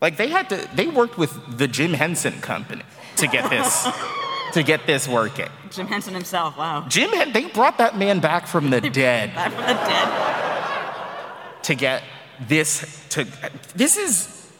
[0.00, 2.82] Like they had to, they worked with the Jim Henson Company
[3.16, 3.86] to get this,
[4.54, 5.48] to get this working.
[5.70, 6.86] Jim Henson himself, wow.
[6.88, 11.62] Jim, they brought that man back from the dead Back from the dead.
[11.64, 12.02] to get
[12.48, 13.26] this to.
[13.74, 14.50] This is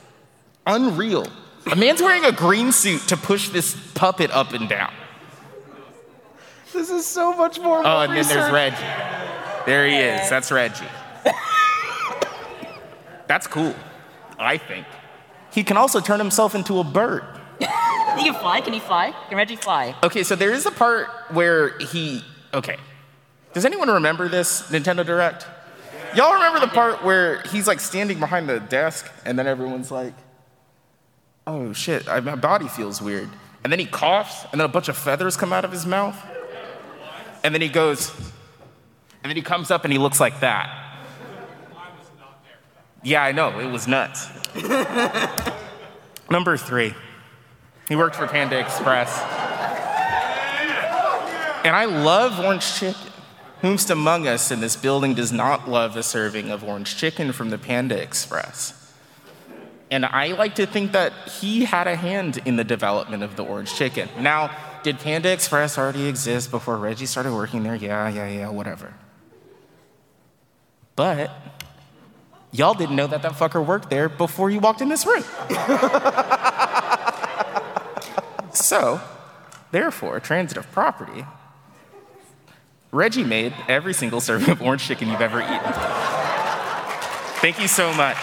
[0.66, 1.26] unreal.
[1.70, 4.92] A man's wearing a green suit to push this puppet up and down.
[6.72, 7.82] This is so much more.
[7.84, 8.76] Oh, and then there's Reggie.
[9.66, 10.28] There he is.
[10.28, 10.86] That's Reggie.
[13.26, 13.76] That's cool,
[14.38, 14.86] I think.
[15.52, 17.22] He can also turn himself into a bird.
[18.16, 18.60] He can fly.
[18.60, 19.14] Can he fly?
[19.28, 19.94] Can Reggie fly?
[20.02, 22.24] Okay, so there is a part where he.
[22.52, 22.76] Okay.
[23.52, 25.46] Does anyone remember this Nintendo Direct?
[26.16, 30.12] Y'all remember the part where he's like standing behind the desk and then everyone's like,
[31.50, 33.28] oh shit, I, my body feels weird.
[33.62, 36.16] And then he coughs, and then a bunch of feathers come out of his mouth.
[37.42, 38.10] And then he goes,
[39.22, 40.76] and then he comes up and he looks like that.
[43.02, 44.28] Yeah, I know, it was nuts.
[46.30, 46.94] Number three,
[47.88, 49.18] he worked for Panda Express.
[51.64, 53.12] And I love orange chicken.
[53.62, 57.50] Whomst among us in this building does not love a serving of orange chicken from
[57.50, 58.79] the Panda Express?
[59.90, 63.44] And I like to think that he had a hand in the development of the
[63.44, 64.08] orange chicken.
[64.20, 67.74] Now, did Panda Express already exist before Reggie started working there?
[67.74, 68.94] Yeah, yeah, yeah, whatever.
[70.94, 71.32] But
[72.52, 75.22] y'all didn't know that that fucker worked there before you walked in this room.
[78.52, 79.00] so,
[79.72, 81.24] therefore, transitive property.
[82.92, 85.72] Reggie made every single serving of orange chicken you've ever eaten.
[87.40, 88.16] Thank you so much.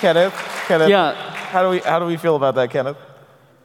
[0.00, 0.34] Kenneth,
[0.66, 0.88] Kenneth.
[0.88, 1.14] Yeah.
[1.14, 2.96] How do we how do we feel about that, Kenneth?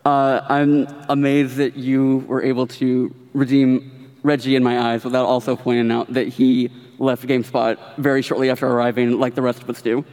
[0.05, 5.55] Uh, I'm amazed that you were able to redeem Reggie in my eyes without also
[5.55, 9.81] pointing out that he left GameSpot very shortly after arriving, like the rest of us
[9.81, 10.03] do.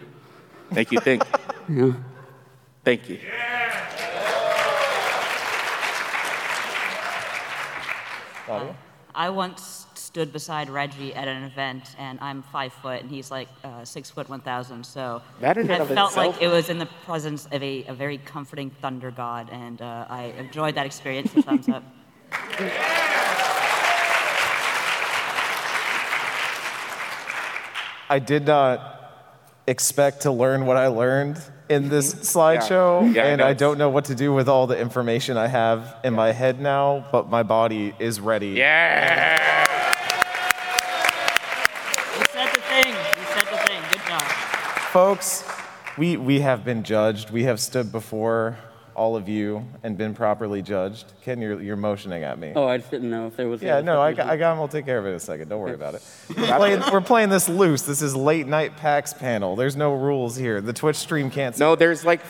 [0.72, 1.30] Thank you, thank you.
[1.70, 1.92] Yeah.
[2.84, 3.20] Thank you.
[9.14, 9.79] I once
[10.10, 14.10] stood beside Reggie at an event, and I'm five foot, and he's like uh, six
[14.10, 14.84] foot one thousand.
[14.84, 17.62] So That in I and of felt itself- like it was in the presence of
[17.62, 21.32] a, a very comforting thunder god, and uh, I enjoyed that experience.
[21.32, 21.84] So thumbs up.
[28.08, 28.96] I did not
[29.66, 33.14] expect to learn what I learned in this slideshow, Mm-hmm.
[33.14, 33.46] Yeah, and know.
[33.46, 36.60] I don't know what to do with all the information I have in my head
[36.60, 38.48] now, but my body is ready.
[38.48, 39.38] Yeah.
[42.18, 42.88] You said the thing.
[42.92, 43.80] You said the thing.
[43.92, 44.22] Good job.
[44.92, 45.44] Folks,
[45.96, 47.30] we, we have been judged.
[47.30, 48.58] We have stood before
[48.96, 51.12] all of you and been properly judged.
[51.22, 52.52] Ken, you're, you're motioning at me.
[52.56, 53.62] Oh, I just didn't know if there was.
[53.62, 54.58] Yeah, no, I got, I got him.
[54.58, 55.48] We'll take care of it in a second.
[55.48, 56.02] Don't worry about it.
[56.36, 57.82] We're playing, we're playing this loose.
[57.82, 59.54] This is late night PAX panel.
[59.54, 60.60] There's no rules here.
[60.60, 61.56] The Twitch stream can't.
[61.56, 62.20] No, there's like,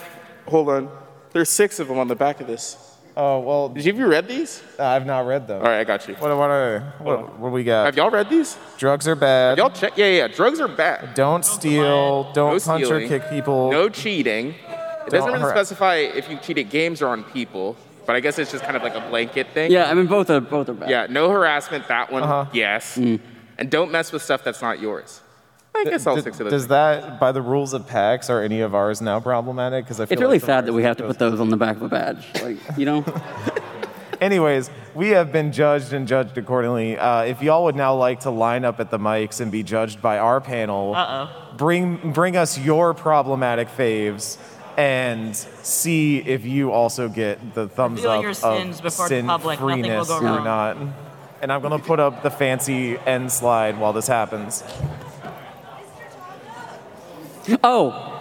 [0.45, 0.91] hold on.
[1.31, 2.77] There's six of them on the back of this.
[3.17, 4.63] Oh well, Did you, have you read these?
[4.79, 5.57] I've not read them.
[5.61, 6.13] All right, I got you.
[6.15, 7.85] What what are what, what do we got?
[7.85, 8.57] Have y'all read these?
[8.77, 9.57] Drugs are bad.
[9.57, 9.97] Y'all check.
[9.97, 10.27] Yeah, yeah, yeah.
[10.29, 11.13] Drugs are bad.
[11.13, 12.31] Don't steal.
[12.31, 13.03] Don't No punch stealing.
[13.03, 13.69] or kick people.
[13.71, 14.49] No cheating.
[14.49, 14.55] It
[15.09, 15.51] doesn't Don't really harass.
[15.67, 18.77] specify if you cheat at games or on people, but I guess it's just kind
[18.77, 19.71] of like a blanket thing.
[19.71, 20.89] Yeah, I mean both are both are bad.
[20.89, 21.87] Yeah, no harassment.
[21.89, 22.45] That one, Uh-huh.
[22.53, 22.95] yes.
[22.97, 25.21] And don't mess with stuff that's not yours.
[25.73, 26.51] I guess all D- six of those.
[26.51, 29.85] Does that, by the rules of PAX, are any of ours now problematic?
[29.85, 31.57] Because I feel It's really like sad that we have to put those on the
[31.57, 32.25] back of a badge.
[32.43, 33.03] Like, you know?
[34.19, 36.97] Anyways, we have been judged and judged accordingly.
[36.97, 40.01] Uh, if y'all would now like to line up at the mics and be judged
[40.01, 41.55] by our panel, Uh-oh.
[41.57, 44.37] bring bring us your problematic faves
[44.77, 49.09] and see if you also get the thumbs Reveal up your sins of before the
[49.09, 49.59] sin public.
[49.59, 50.43] Nothing will freeness go or wrong.
[50.43, 50.77] not.
[51.41, 54.63] And I'm gonna put up the fancy end slide while this happens.
[57.63, 58.11] Oh,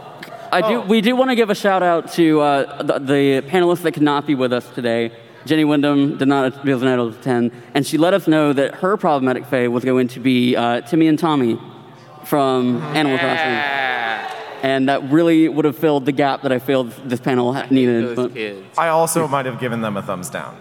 [0.53, 0.83] I do.
[0.83, 0.87] Oh.
[0.87, 4.03] We do want to give a shout out to uh, the, the, panelists that could
[4.03, 5.13] not be with us today.
[5.47, 8.97] Jenny Wyndham did not be able to ten, and she let us know that her
[8.97, 11.59] problematic fae was going to be uh, Timmy and Tommy
[12.25, 13.21] from Animal yeah.
[13.21, 13.91] Crossing.
[14.63, 18.19] And that really would have filled the gap that I feel this panel I needed.
[18.77, 20.61] I also might have given them a thumbs down.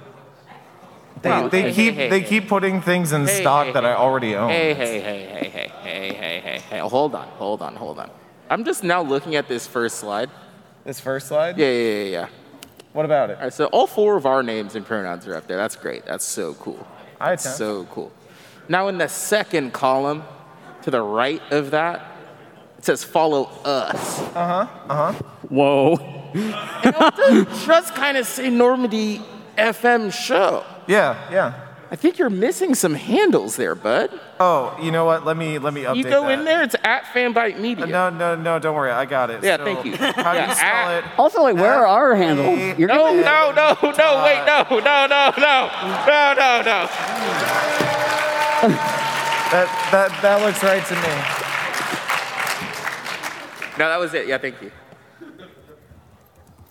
[1.22, 1.50] They, wow.
[1.50, 4.50] they keep hey, hey, they keep putting things in stock that I already own.
[4.50, 6.80] Hey hey hey hey hey hey hey hey!
[6.80, 8.10] Hold on, hold on, hold on.
[8.50, 10.30] I'm just now looking at this first slide.
[10.84, 11.58] This first slide.
[11.58, 12.28] Yeah, yeah, yeah, yeah.
[12.94, 13.38] What about it?
[13.38, 15.58] All right, so all four of our names and pronouns are up there.
[15.58, 16.06] That's great.
[16.06, 16.86] That's so cool.
[17.20, 17.58] I attempt.
[17.58, 18.12] So cool.
[18.68, 20.24] Now, in the second column,
[20.82, 22.16] to the right of that,
[22.78, 24.20] it says follow us.
[24.20, 24.68] Uh huh.
[24.90, 25.24] Uh huh.
[25.50, 25.98] Whoa.
[27.66, 29.22] Just kind of say Normandy
[29.58, 30.64] FM show.
[30.88, 31.68] Yeah, yeah.
[31.92, 34.12] I think you're missing some handles there, bud.
[34.40, 35.26] Oh, you know what?
[35.26, 36.38] Let me let me update You go that.
[36.38, 37.88] in there, it's at Fanbyte Media.
[37.88, 38.60] No, no, no.
[38.60, 38.92] Don't worry.
[38.92, 39.44] I got it.
[39.44, 39.98] Yeah, So, thank you.
[39.98, 41.10] How do you spell at- it?
[41.20, 42.60] Also, like, where are our handles?
[42.78, 43.90] You're No, gonna- no, no, no,
[44.24, 45.70] wait, no, no, no, no,
[46.06, 46.88] no, no, no.
[49.52, 51.14] That that that looks right to me.
[53.80, 54.28] No, that was it.
[54.28, 54.72] Yeah, thank you.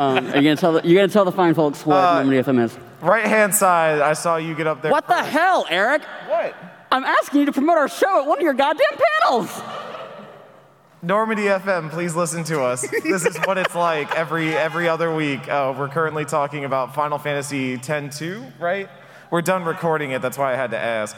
[0.00, 2.38] Um, are you gonna tell the, you gonna tell the fine folks what Uh, Normandy
[2.42, 2.78] FM is?
[3.02, 4.00] Right hand side.
[4.00, 4.90] I saw you get up there.
[4.90, 6.02] What the hell, Eric?
[6.26, 6.54] What?
[6.90, 9.60] I'm asking you to promote our show at one of your goddamn panels.
[11.02, 12.80] Normandy FM, please listen to us.
[13.02, 15.46] This is what it's like every every other week.
[15.46, 18.88] Uh, we're currently talking about Final Fantasy X-2, right?
[19.30, 20.20] we're done recording it.
[20.22, 21.14] That's why I had to ask.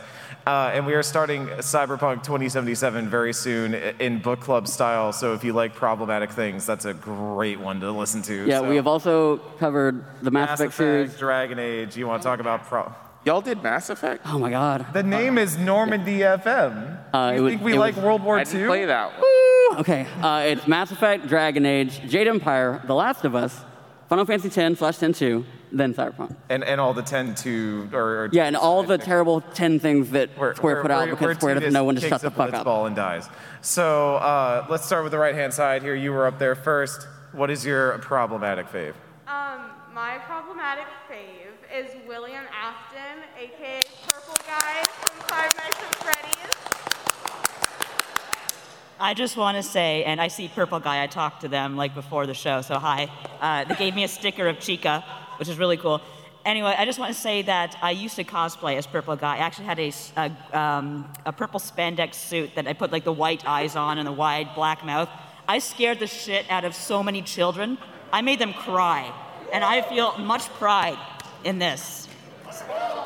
[0.47, 5.13] Uh, and we are starting Cyberpunk 2077 very soon in book club style.
[5.13, 8.47] So if you like problematic things, that's a great one to listen to.
[8.47, 11.17] Yeah, So, we have also covered the Mass, Mass Effect series.
[11.17, 11.97] Dragon Age.
[11.97, 12.93] You want to talk about pro?
[13.25, 14.23] Y'all did Mass Effect?
[14.27, 14.87] Oh my god.
[14.93, 16.99] The name is Normandy FM.
[17.15, 18.45] Uh, you it was- think we like was- World War I II?
[18.47, 19.81] didn't play that one.
[19.81, 23.59] Okay, uh, it's Mass Effect, Dragon Age, Jade Empire, The Last of Us,
[24.13, 25.43] Final Fantasy X slash 10-2,
[25.73, 26.37] then Cyberpunk.
[26.51, 30.11] And, and all the 10 2 or, or Yeah, and all the terrible 10 things
[30.11, 32.11] that where, Square where- put out where- because where Square doesn't know when to kicks
[32.11, 32.67] shut the fuck its up.
[32.67, 33.27] ball and dies.
[33.63, 35.95] So uh, let's start with the right hand side here.
[35.95, 37.09] You were up there first.
[37.33, 38.93] What is your problematic fave?
[39.27, 39.63] Um,
[39.95, 46.32] my problematic fave is William Afton, aka Purple Guy from Five Nights at Freddy's.
[49.03, 51.93] I just want to say, and I see Purple Guy, I talked to them like
[51.93, 53.11] before the show, so hi.
[53.41, 55.05] Uh, they gave me a sticker of Chica,
[55.41, 56.01] which is really cool.
[56.45, 59.35] Anyway, I just want to say that I used to cosplay as Purple Guy.
[59.35, 63.13] I actually had a, a, um, a purple spandex suit that I put like the
[63.13, 65.09] white eyes on and the wide black mouth.
[65.49, 67.79] I scared the shit out of so many children.
[68.13, 69.13] I made them cry,
[69.53, 70.99] and I feel much pride
[71.43, 72.07] in this.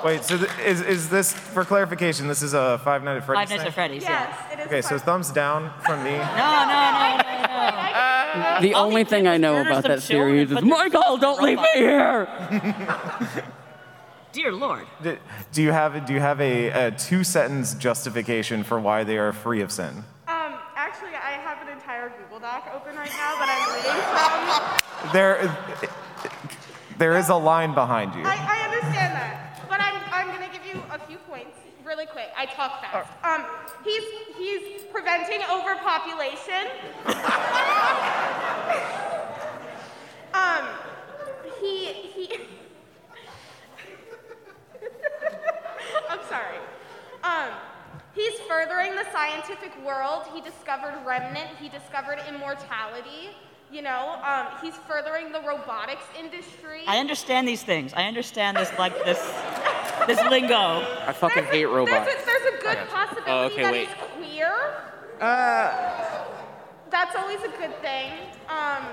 [0.05, 3.41] Wait, so th- is, is this, for clarification, this is a Five Nights at Freddy's
[3.41, 3.69] Five Nights thing?
[3.69, 4.11] at Freddy's, yeah.
[4.29, 4.67] Yes, it is.
[4.67, 6.11] Okay, so part- thumbs down from me.
[6.13, 8.59] No, no, no, no, no.
[8.61, 10.69] The All only these thing I know murder about some that children series is, and
[10.71, 12.29] put their Michael, don't leave me here!
[14.33, 14.87] Dear Lord.
[15.03, 15.17] D-
[15.53, 19.33] Do you have, do you have a, a two sentence justification for why they are
[19.33, 20.05] free of sin?
[20.29, 25.13] Um, actually, I have an entire Google Doc open right now that I'm reading from.
[25.15, 25.57] There,
[26.99, 28.23] there is a line behind you.
[28.25, 31.57] I, I understand that, but I'm, I'm gonna give you a few points
[31.97, 32.29] really quick.
[32.37, 33.11] I talk fast.
[33.25, 33.45] Um,
[33.83, 34.05] he's
[34.37, 36.69] he's preventing overpopulation.
[40.35, 40.69] um,
[41.59, 42.29] he he.
[46.11, 46.59] I'm sorry.
[47.25, 47.49] Um,
[48.15, 50.25] he's furthering the scientific world.
[50.35, 51.49] He discovered remnant.
[51.59, 53.31] He discovered immortality.
[53.73, 56.83] You know, um, he's furthering the robotics industry.
[56.87, 57.93] I understand these things.
[57.95, 59.19] I understand this like this
[60.07, 60.55] this lingo.
[60.57, 62.07] I fucking There's a- hate robots.
[62.07, 63.89] There's a, there's a good possibility Oh, okay, that wait.
[63.89, 63.97] he's
[64.31, 64.55] queer.
[65.21, 66.25] Uh,
[66.91, 68.12] That's always a good thing.
[68.49, 68.85] Um,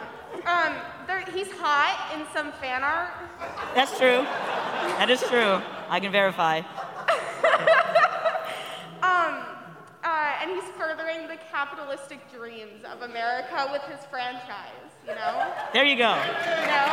[0.47, 0.73] um,
[1.05, 3.11] there, he's hot in some fan art.
[3.75, 4.23] That's true.
[4.97, 5.61] That is true.
[5.89, 6.61] I can verify.
[10.43, 14.91] And he's furthering the capitalistic dreams of America with his franchise.
[15.07, 16.09] You know, There you go.
[16.09, 16.87] you know.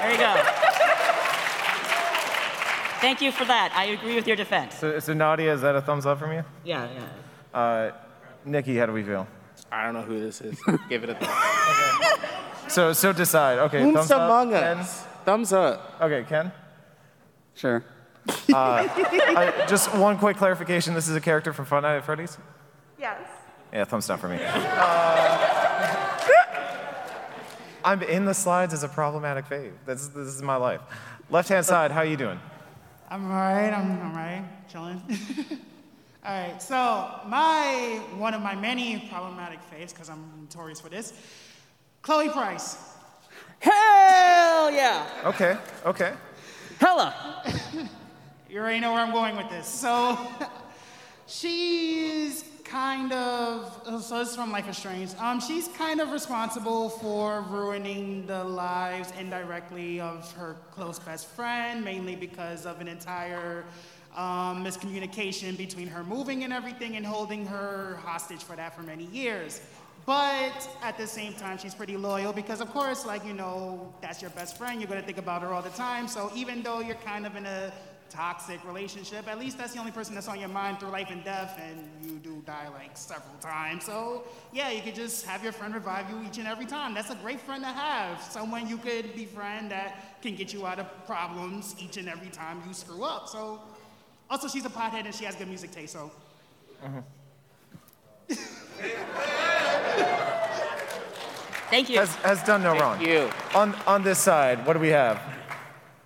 [0.00, 0.34] There you go.
[3.00, 3.70] Thank you for that.
[3.76, 4.76] I agree with your defense.
[4.76, 6.42] So, so Nadia, is that a thumbs up from you?
[6.64, 6.88] Yeah,
[7.52, 7.58] yeah.
[7.58, 7.92] Uh,
[8.46, 9.26] Nikki, how do we feel?
[9.70, 10.58] I don't know who this is.
[10.88, 12.72] Give it a thumbs.
[12.72, 13.58] So, so decide.
[13.58, 14.22] Okay, Whom's thumbs up.
[14.22, 14.78] among Ken?
[14.78, 15.02] us?
[15.26, 15.96] Thumbs up.
[16.00, 16.50] Okay, Ken.
[17.54, 17.84] Sure.
[18.52, 20.94] Uh, just one quick clarification.
[20.94, 22.38] This is a character from Five Nights at Freddy's.
[23.04, 23.20] Yes.
[23.70, 24.38] Yeah, thumbs down for me.
[24.40, 26.18] Uh,
[27.84, 29.72] I'm in the slides as a problematic fave.
[29.84, 30.80] This, this is my life.
[31.28, 32.40] Left hand side, how are you doing?
[33.10, 35.02] I'm alright, I'm alright, chilling.
[36.24, 41.12] alright, so my one of my many problematic faves, because I'm notorious for this,
[42.00, 42.78] Chloe Price.
[43.58, 45.06] Hell yeah!
[45.26, 46.14] Okay, okay.
[46.80, 47.42] Hella!
[48.48, 49.66] You already know where I'm going with this.
[49.66, 50.16] So
[51.26, 52.44] she's
[52.74, 55.14] kind of so this is from Life is Strange.
[55.20, 61.84] Um, she's kind of responsible for ruining the lives indirectly of her close best friend,
[61.84, 63.62] mainly because of an entire
[64.16, 69.04] um, miscommunication between her moving and everything and holding her hostage for that for many
[69.04, 69.60] years.
[70.04, 74.20] But at the same time, she's pretty loyal because, of course, like, you know, that's
[74.20, 74.80] your best friend.
[74.80, 76.08] You're going to think about her all the time.
[76.08, 77.72] So even though you're kind of in a
[78.14, 81.24] toxic relationship, at least that's the only person that's on your mind through life and
[81.24, 83.84] death, and you do die like several times.
[83.84, 86.94] So, yeah, you could just have your friend revive you each and every time.
[86.94, 88.22] That's a great friend to have.
[88.22, 92.62] Someone you could befriend that can get you out of problems each and every time
[92.66, 93.28] you screw up.
[93.28, 93.60] So,
[94.30, 96.10] also, she's a pothead and she has good music taste, so.
[96.84, 97.00] Mm-hmm.
[101.70, 101.98] Thank you.
[101.98, 102.98] Has, has done no wrong.
[102.98, 103.30] Thank you.
[103.54, 105.20] On, on this side, what do we have?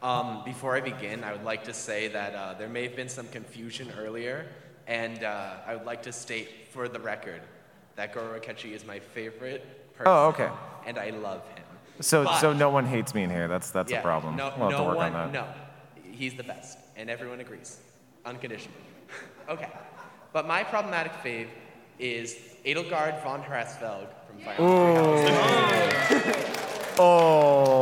[0.02, 3.08] Um, before I begin, I would like to say that uh, there may have been
[3.08, 4.46] some confusion earlier,
[4.86, 7.42] and uh, I would like to state for the record
[7.96, 10.12] that Goro Akechi is my favorite person.
[10.12, 10.48] Oh, okay.
[10.86, 11.64] And I love him.
[12.00, 13.48] So, But- so no one hates me in here.
[13.48, 14.36] That's, that's yeah, a problem.
[14.36, 15.46] No, we'll have no to work one, on that.
[15.96, 16.02] no.
[16.12, 17.78] He's the best, and everyone agrees,
[18.24, 18.78] unconditionally.
[19.48, 19.68] okay,
[20.32, 21.48] but my problematic fave
[21.98, 26.54] is Edelgard von Hresvelg from Fire Emblem Three
[27.00, 27.77] Oh.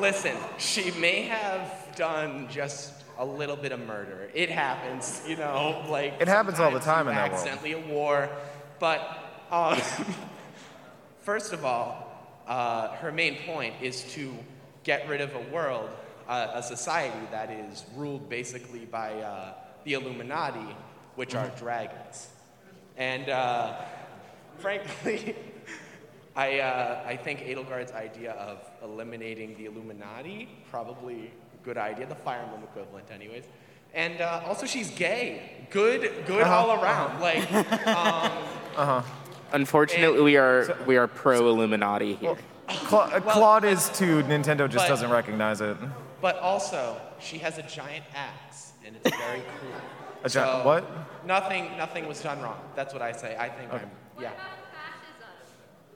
[0.00, 4.30] Listen, she may have done just a little bit of murder.
[4.32, 7.34] It happens, you know, like It happens all the time in that world.
[7.34, 8.30] accidentally a war,
[8.78, 9.18] but
[9.50, 9.78] um,
[11.22, 12.06] first of all,
[12.46, 14.34] uh, her main point is to
[14.84, 15.90] get rid of a world,
[16.26, 19.52] uh, a society that is ruled basically by uh,
[19.84, 20.74] the Illuminati,
[21.16, 22.28] which are dragons.
[22.96, 23.74] And uh,
[24.58, 25.36] frankly,
[26.36, 32.14] I, uh, I think Edelgard's idea of eliminating the Illuminati, probably a good idea, the
[32.14, 33.44] Fire Emblem equivalent, anyways.
[33.94, 35.66] And uh, also, she's gay.
[35.70, 37.20] Good, good Uh-huh, all around.
[37.20, 37.50] Like,
[38.78, 39.02] um,
[39.52, 42.36] Unfortunately, we are we are pro Illuminati here.
[42.68, 44.22] Cla- uh, Claude is too.
[44.22, 45.76] Nintendo just but- doesn't recognize it.
[46.20, 49.70] but also, she has a giant axe, and it's very cool.
[50.22, 50.84] A gi- So, what?
[51.26, 52.60] Nothing, nothing was done wrong.
[52.76, 53.36] That's what I say.
[53.36, 54.32] I think I'm, yeah.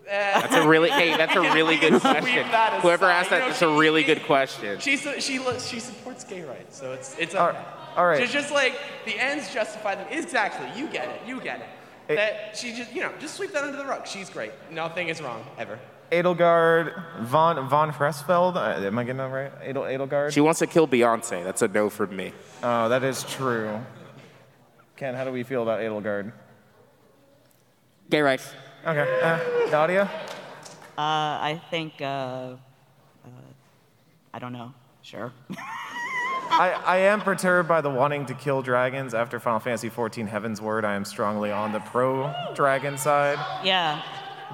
[0.06, 2.44] That's a really hey, that's a really good question.
[2.80, 4.78] Whoever asked that, know, that's a really good question.
[4.80, 7.56] She su- she lo- she supports gay rights, so it's it's okay.
[7.56, 8.20] right, all right.
[8.20, 8.74] Just, just like
[9.06, 10.06] the ends justify them.
[10.10, 10.68] Exactly.
[10.80, 11.20] You get it.
[11.26, 12.12] You get it.
[12.12, 14.06] It- that she just you know just sweep that under the rug.
[14.06, 14.52] She's great.
[14.70, 15.78] Nothing is wrong ever.
[16.12, 18.56] Edelgard von von Fresfeld.
[18.56, 19.52] Uh, am I getting that right?
[19.62, 20.32] Edel, Edelgard.
[20.32, 21.42] She wants to kill Beyonce.
[21.42, 22.32] That's a no from me.
[22.62, 23.80] oh, that is true.
[24.96, 26.32] Ken, how do we feel about Edelgard?
[28.10, 28.52] Gay rights.
[28.86, 29.20] Okay.
[29.22, 30.04] Uh, Nadia.
[30.96, 32.56] Uh, I think, uh, uh,
[34.32, 34.72] I don't know.
[35.02, 35.32] Sure.
[35.56, 40.84] I, I am perturbed by the wanting to kill dragons after Final Fantasy XIV Heavensward.
[40.84, 44.02] I am strongly on the pro dragon side, Yeah.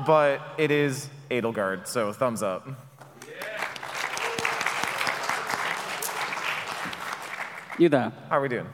[0.06, 2.66] but it is Edelgard, so thumbs up.
[7.78, 8.12] You there.
[8.28, 8.66] How are we doing?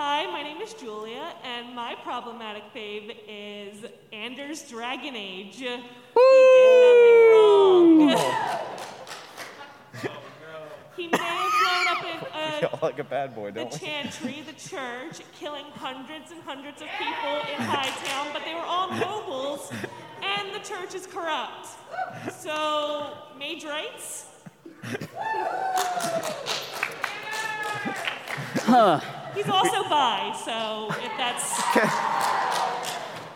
[0.00, 5.56] Hi, my name is Julia, and my problematic fave is Anders Dragon Age.
[5.56, 5.80] He did
[6.86, 8.08] nothing wrong.
[10.96, 13.78] he may have blown up in, uh, Feel like a bad boy, the don't we?
[13.88, 18.92] chantry, the church, killing hundreds and hundreds of people in Hightown, but they were all
[18.92, 19.72] nobles,
[20.22, 21.66] and the church is corrupt.
[22.30, 24.26] So, mage rights?
[29.38, 31.62] He's also bi, so if that's.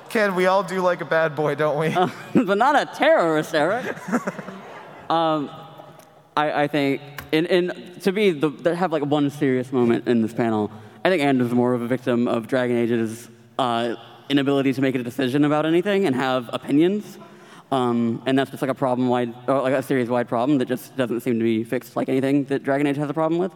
[0.09, 1.95] Ken, we all do like a bad boy, don't we?
[2.45, 3.87] but not a terrorist, Eric.
[5.09, 5.49] um,
[6.37, 10.23] I, I think, in, in, to be the, to have like one serious moment in
[10.23, 10.73] this panel,
[11.05, 13.29] I think Anders is more of a victim of Dragon Age's
[13.61, 13.95] uh,
[14.29, 17.17] inability to make a decision about anything and have opinions.
[17.71, 20.67] Um, and that's just like a problem wide, or like a series wide problem that
[20.67, 23.53] just doesn't seem to be fixed like anything that Dragon Age has a problem with.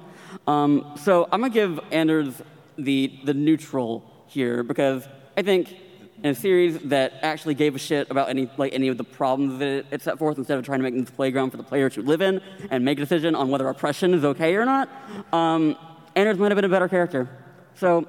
[0.47, 2.43] Um, so I'm gonna give Anders
[2.78, 5.07] the the neutral here because
[5.37, 5.74] I think
[6.22, 9.59] in a series that actually gave a shit about any like any of the problems
[9.59, 11.95] that it, it set forth instead of trying to make this playground for the players
[11.95, 14.89] to live in and make a decision on whether oppression is okay or not,
[15.32, 15.76] um,
[16.14, 17.28] Anders might have been a better character.
[17.74, 18.07] So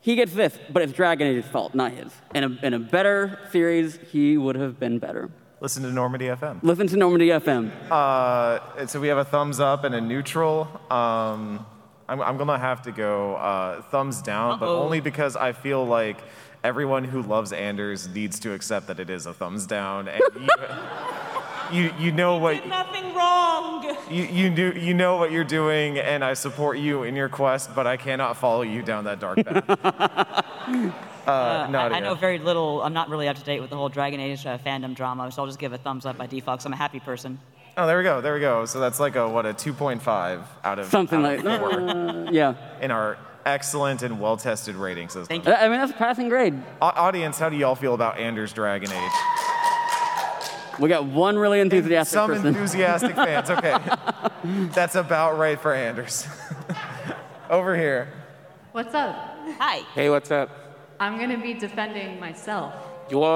[0.00, 2.12] he gets this, but it's Dragon Age's fault, not his.
[2.34, 5.30] In a, in a better series, he would have been better.
[5.64, 6.62] Listen to Normandy FM.
[6.62, 7.70] Listen to Normandy FM.
[7.90, 10.68] Uh, so we have a thumbs up and a neutral.
[10.90, 11.64] Um,
[12.06, 16.18] I'm, I'm gonna have to go uh, thumbs down, but only because I feel like
[16.62, 20.48] everyone who loves Anders needs to accept that it is a thumbs down, and you,
[21.84, 23.96] you, you know what Did nothing wrong.
[24.10, 27.74] you, you do you know what you're doing, and I support you in your quest,
[27.74, 30.43] but I cannot follow you down that dark path.
[31.26, 32.82] uh, I, I know very little.
[32.82, 35.42] I'm not really up to date with the whole Dragon Age uh, fandom drama, so
[35.42, 37.38] I'll just give a thumbs up by default 'cause I'm a happy person.
[37.76, 38.64] Oh, there we go, there we go.
[38.66, 42.30] So that's like a what a 2.5 out of Something out like of four uh,
[42.30, 42.54] yeah.
[42.80, 45.26] in our excellent and well-tested rating system.
[45.26, 45.52] Thank you.
[45.52, 46.54] I I mean, that's a passing grade.
[46.80, 49.10] Au- audience, how do y'all feel about Anders Dragon Age?
[50.80, 52.46] We got one really enthusiastic Some person.
[52.48, 53.48] enthusiastic fans.
[53.50, 53.76] Okay,
[54.74, 56.26] that's about right for Anders.
[57.50, 58.08] Over here.
[58.74, 59.14] What's up?
[59.60, 59.82] Hi.
[59.94, 60.50] Hey, what's up?
[60.98, 62.74] I'm gonna be defending myself.
[63.08, 63.30] Whoa.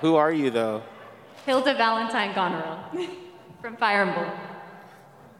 [0.00, 0.82] Who are you though?
[1.46, 2.80] Hilda Valentine Goneril
[3.60, 4.32] from Fire Emblem.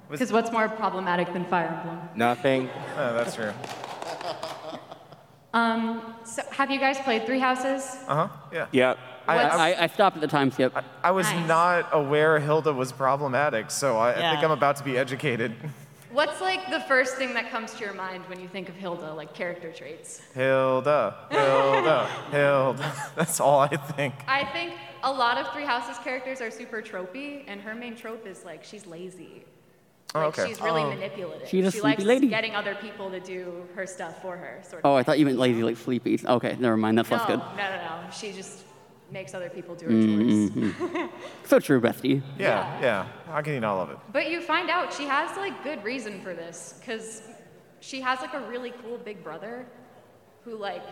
[0.09, 1.99] Because what's more problematic than Fire Emblem?
[2.15, 2.71] Nothing.
[2.97, 3.53] Oh, that's true.
[5.55, 7.97] Um, so have you guys played Three Houses?
[8.07, 8.29] Uh huh.
[8.53, 8.67] Yeah.
[8.71, 8.99] Yep.
[9.27, 10.77] I, What's- I, I, I stopped at the time skip.
[11.03, 11.49] I was Nice.
[11.49, 14.45] not aware Hilda was problematic, so I, I think Yeah.
[14.45, 15.55] I'm about to be educated.
[16.11, 19.13] What's like the first thing that comes to your mind when you think of Hilda,
[19.13, 20.23] like character traits?
[20.35, 22.95] Hilda, Hilda, Hilda.
[23.15, 24.15] That's all I think.
[24.27, 28.27] I think a lot of Three Houses characters are super tropey, and her main trope
[28.27, 29.45] is like she's lazy.
[30.15, 30.49] Oh, okay.
[30.49, 30.89] she's really oh.
[30.89, 31.49] manipulative.
[31.49, 32.29] She's a she sleepy likes lady.
[32.29, 34.91] getting other people to do her stuff for her, sort of.
[34.91, 36.19] Oh, I thought you meant lazy like sleepy.
[36.25, 36.97] Okay, never mind.
[36.97, 37.39] That's no, less good.
[37.39, 38.11] no, no, no.
[38.11, 38.65] She just
[39.11, 40.51] makes other people do a choice.
[40.51, 41.11] Mhm.
[41.45, 42.21] so true, bestie.
[42.39, 43.07] Yeah, yeah.
[43.33, 43.99] I can eat all of it?
[44.13, 47.23] But you find out she has like good reason for this because
[47.81, 49.67] she has like a really cool big brother
[50.45, 50.83] who like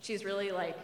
[0.00, 0.76] she's really like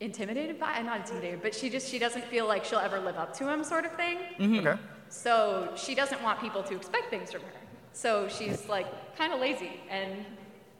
[0.00, 3.32] intimidated by not intimidated but she just she doesn't feel like she'll ever live up
[3.32, 4.18] to him sort of thing
[4.58, 4.78] Okay.
[5.08, 7.48] so she doesn't want people to expect things from her
[7.92, 10.26] so she's like kind of lazy and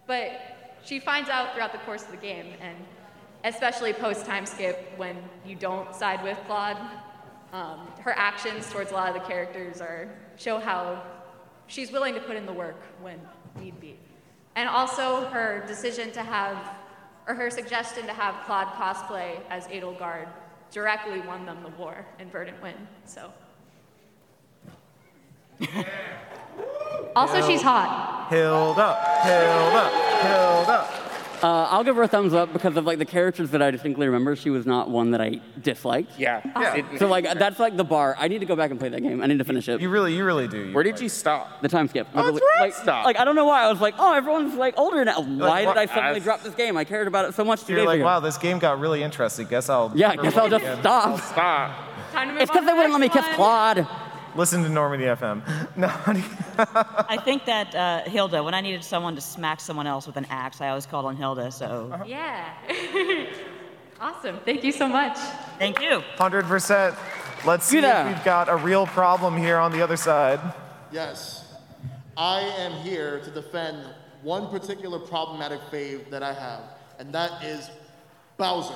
[0.06, 0.53] but
[0.84, 2.76] she finds out throughout the course of the game and
[3.44, 5.16] especially post time skip when
[5.46, 6.76] you don't side with claude
[7.54, 11.00] um, her actions towards a lot of the characters are show how
[11.68, 13.20] she's willing to put in the work when
[13.60, 13.96] need be.
[14.56, 16.58] And also her decision to have
[17.26, 20.28] or her suggestion to have claude cosplay as edelgard
[20.70, 23.32] directly won them the war and Verdant Wind so.
[27.16, 28.26] Also she's hot.
[28.28, 31.00] Hilda, Hilda, Hilda.
[31.42, 34.06] Uh, I'll give her a thumbs up because of like the characters that I distinctly
[34.06, 34.34] remember.
[34.34, 36.18] She was not one that I disliked.
[36.18, 36.40] Yeah.
[36.58, 36.96] Yeah.
[36.98, 38.16] So like that's like the bar.
[38.18, 39.20] I need to go back and play that game.
[39.22, 39.78] I need to finish it.
[39.82, 40.72] You really, you really do.
[40.72, 41.60] Where did you stop?
[41.60, 42.06] The time skip.
[42.14, 43.04] Oh, that's Like- where I like, stopped.
[43.04, 43.62] Like I don't know why.
[43.64, 45.20] I was like, oh, everyone's like older now.
[45.20, 46.78] Why what- did I suddenly I- drop this game?
[46.78, 48.06] I cared about it so much two You're like, ago.
[48.06, 49.46] wow, this game got really interesting.
[49.46, 49.92] Guess I'll.
[49.94, 50.78] Yeah, guess I'll just again.
[50.80, 51.20] stop.
[51.20, 51.78] Stop.
[52.12, 53.26] Time to move It's because they wouldn't let me kiss.
[53.34, 53.86] Claude.
[54.36, 55.42] Listen to Normandy FM.
[55.76, 56.22] No, honey.
[57.08, 60.26] I think that uh, Hilda, when I needed someone to smack someone else with an
[60.30, 61.50] axe, I always called on Hilda.
[61.50, 62.52] So Yeah.
[64.00, 64.38] awesome.
[64.44, 65.16] Thank you so much.
[65.58, 66.00] thank you.
[66.16, 66.94] hundred percent.
[67.44, 68.08] Let's see Judah.
[68.08, 70.40] if we've got a real problem here on the other side.
[70.92, 71.52] Yes.
[72.16, 73.84] I am here to defend
[74.22, 76.62] one particular problematic fave that I have,
[76.98, 77.68] and that is
[78.38, 78.74] Bowser.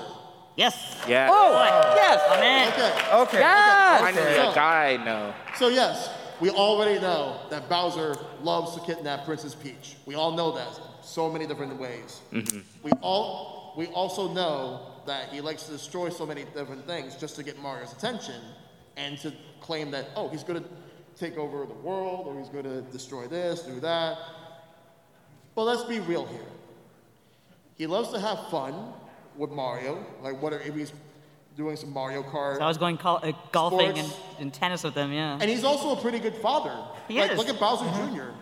[0.59, 0.96] Yes.
[1.06, 1.28] Yeah.
[1.30, 2.20] Oh, oh, yes.
[2.28, 2.72] I'm in.
[2.72, 3.16] Okay.
[3.22, 3.38] Okay.
[3.38, 4.00] Yes.
[4.00, 5.34] Finally, So- a guy I know.
[5.56, 9.96] So yes, we already know that Bowser loves to kidnap Princess Peach.
[10.04, 10.68] We all know that
[11.00, 12.20] so many different ways.
[12.32, 12.59] Mm-hmm.
[12.82, 17.36] We all we also know that he likes to destroy so many different things just
[17.36, 18.40] to get Mario's attention
[18.96, 20.68] and to claim that oh he's going to
[21.16, 24.18] take over the world or he's going to destroy this, do that.
[25.54, 26.50] But let's be real here.
[27.76, 28.92] He loves to have fun
[29.39, 30.93] with Mario, like what if he's
[31.57, 32.57] doing some Mario Kart.
[32.59, 34.41] So I was going col- uh, golfing and, Sports.
[34.41, 35.12] and tennis with them.
[35.12, 35.39] Yeah.
[35.41, 36.72] And he's also a pretty good father.
[37.09, 37.39] He like, is.
[37.39, 38.32] Look at Bowser junior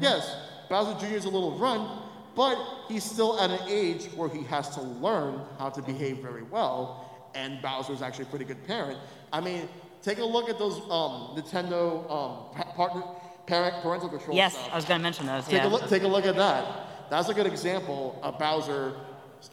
[0.00, 0.36] Yes,
[0.68, 1.16] Bowser Jr.
[1.16, 2.02] is a little run,
[2.36, 6.44] but he's still at an age where he has to learn how to behave very
[6.44, 7.10] well.
[7.34, 8.98] And Bowser's actually a pretty good parent.
[9.32, 9.68] I mean,
[10.02, 13.02] take a look at those um, Nintendo um, pa- partner,
[13.46, 14.68] parent, parental control yes, stuff.
[14.72, 15.44] I was going to mention those.
[15.44, 15.66] Take, yeah.
[15.66, 17.10] a look, take a look at that.
[17.10, 18.94] That's a good example of Bowser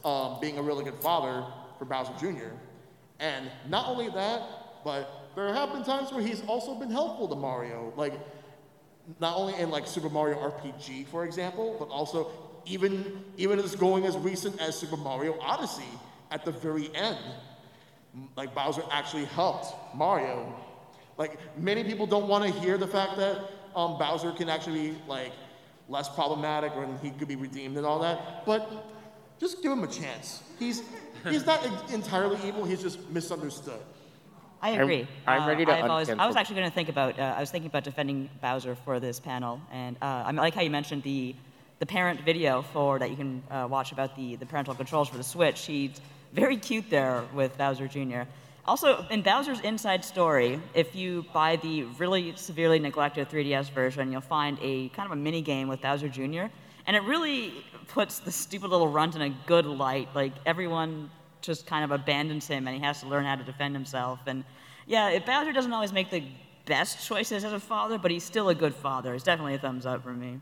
[0.04, 1.46] um, being a really good father
[1.78, 2.52] for Bowser Jr.
[3.20, 4.42] And not only that,
[4.84, 7.94] but there have been times where he's also been helpful to Mario.
[7.96, 8.14] Like,
[9.20, 12.30] not only in like Super Mario RPG, for example, but also
[12.66, 15.84] even even as going as recent as Super Mario Odyssey
[16.32, 17.18] at the very end.
[18.36, 20.54] Like Bowser actually helped Mario.
[21.18, 23.38] Like many people don't want to hear the fact that
[23.76, 25.32] um, Bowser can actually be like
[25.88, 28.46] less problematic or he could be redeemed and all that.
[28.46, 28.70] But
[29.40, 30.42] just give him a chance.
[30.60, 30.84] He's
[31.28, 32.64] he's not entirely evil.
[32.66, 33.80] He's just misunderstood.
[34.62, 35.08] I agree.
[35.28, 37.20] I'm Uh, ready to I've always, I was actually going to think about.
[37.20, 40.62] Uh, I was thinking about defending Bowser for this panel, and uh, I like how
[40.62, 41.36] you mentioned the
[41.80, 45.18] the parent video for that you can uh, watch about the the parental controls for
[45.18, 45.66] the Switch.
[45.66, 46.02] He's
[46.34, 48.24] very cute there with Bowser Jr.
[48.66, 54.20] Also, in Bowser's Inside Story, if you buy the really severely neglected 3DS version, you'll
[54.20, 56.48] find a kind of a mini game with Bowser Jr.
[56.88, 57.54] And it really
[57.90, 60.08] puts the stupid little runt in a good light.
[60.16, 61.10] Like everyone
[61.42, 64.20] just kind of abandons him, and he has to learn how to defend himself.
[64.26, 64.44] And
[64.88, 66.24] yeah, it- Bowser doesn't always make the
[66.66, 69.14] best choices as a father, but he's still a good father.
[69.14, 70.40] It's definitely a thumbs up for me.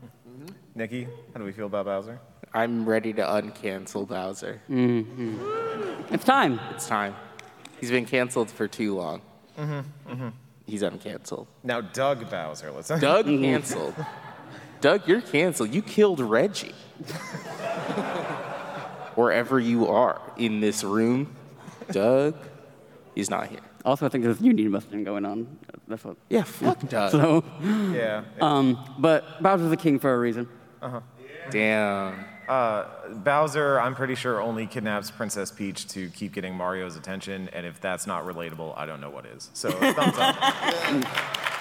[0.74, 2.20] Nikki, how do we feel about Bowser?
[2.54, 4.60] I'm ready to uncancel Bowser.
[6.12, 6.58] It's time.
[6.74, 7.14] It's time.
[7.80, 9.20] He's been canceled for too long.
[9.58, 10.28] Mm-hmm, mm-hmm.
[10.66, 11.46] He's uncanceled.
[11.62, 12.88] Now, Doug Bowser, let's.
[12.88, 13.94] Doug canceled.
[14.80, 15.72] Doug, you're canceled.
[15.74, 16.74] You killed Reggie.
[19.14, 21.34] Wherever you are in this room,
[21.90, 22.34] Doug,
[23.14, 23.60] he's not here.
[23.84, 25.46] Also, I think there's a union busting going on.
[25.88, 26.16] That's what.
[26.28, 27.12] Yeah, fuck Doug.
[27.12, 27.44] So,
[27.94, 28.24] Yeah.
[28.40, 30.48] um, but Bowser's the king for a reason.
[30.82, 31.00] Uh-huh.
[31.50, 32.24] Damn.
[32.48, 37.64] Uh, Bowser, I'm pretty sure, only kidnaps Princess Peach to keep getting Mario's attention, and
[37.64, 39.50] if that's not relatable, I don't know what is.
[39.54, 40.36] So, thumbs up.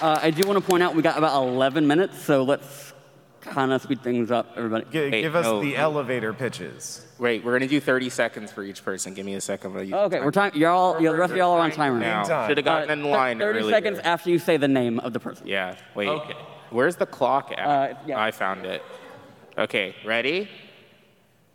[0.00, 2.92] Uh, I do want to point out we got about 11 minutes, so let's
[3.40, 4.84] kind of speed things up, everybody.
[4.92, 7.04] G- Hey, give us no, the elevator pitches.
[7.18, 9.14] Wait, we're gonna do 30 seconds for each person.
[9.14, 9.74] Give me a second.
[9.74, 10.52] while you- Oh, okay, we're time.
[10.54, 11.00] You're all.
[11.00, 12.22] You're, the rest of y'all are on timer now.
[12.22, 12.48] time.
[12.48, 13.74] Should have gotten Uh, in line Thirty earlier.
[13.74, 15.46] seconds after you say the name of the person.
[15.46, 15.74] Yeah.
[15.96, 16.08] Wait.
[16.08, 16.34] Okay.
[16.70, 17.66] Where's the clock at?
[17.66, 18.20] Uh, yeah.
[18.22, 18.82] I found it.
[19.56, 19.96] Okay.
[20.04, 20.48] Ready?